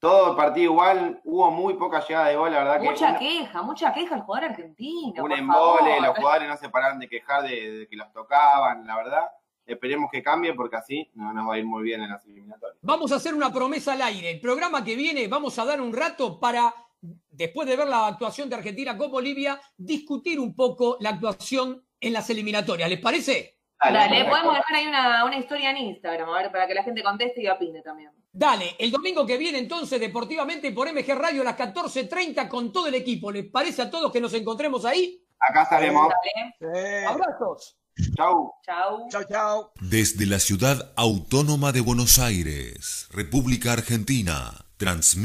[0.05, 3.13] todo el partido igual, hubo muy poca llegada de gol, la verdad mucha que.
[3.13, 5.25] Mucha queja, mucha queja al jugador argentino.
[5.25, 9.31] Un embole, los jugadores no se paraban de quejar de, que los tocaban, la verdad.
[9.65, 12.79] Esperemos que cambie porque así no nos va a ir muy bien en las eliminatorias.
[12.83, 14.31] Vamos a hacer una promesa al aire.
[14.31, 16.75] El programa que viene vamos a dar un rato para,
[17.35, 22.13] después de ver la actuación de Argentina con Bolivia, discutir un poco la actuación en
[22.13, 22.89] las eliminatorias.
[22.89, 23.59] ¿Les parece?
[23.81, 27.03] Dale, podemos dejar ahí una, una historia en Instagram, a ver, para que la gente
[27.03, 28.11] conteste y opine también.
[28.33, 32.89] Dale, el domingo que viene entonces deportivamente por MG Radio a las 14.30 con todo
[32.89, 33.31] el equipo.
[33.31, 35.23] ¿Les parece a todos que nos encontremos ahí?
[35.39, 36.13] Acá estaremos.
[37.07, 37.79] Abrazos.
[38.17, 38.53] Chau.
[38.65, 39.09] Chau.
[39.09, 39.71] Chau, chau.
[39.81, 45.25] Desde la ciudad autónoma de Buenos Aires, República Argentina, transmite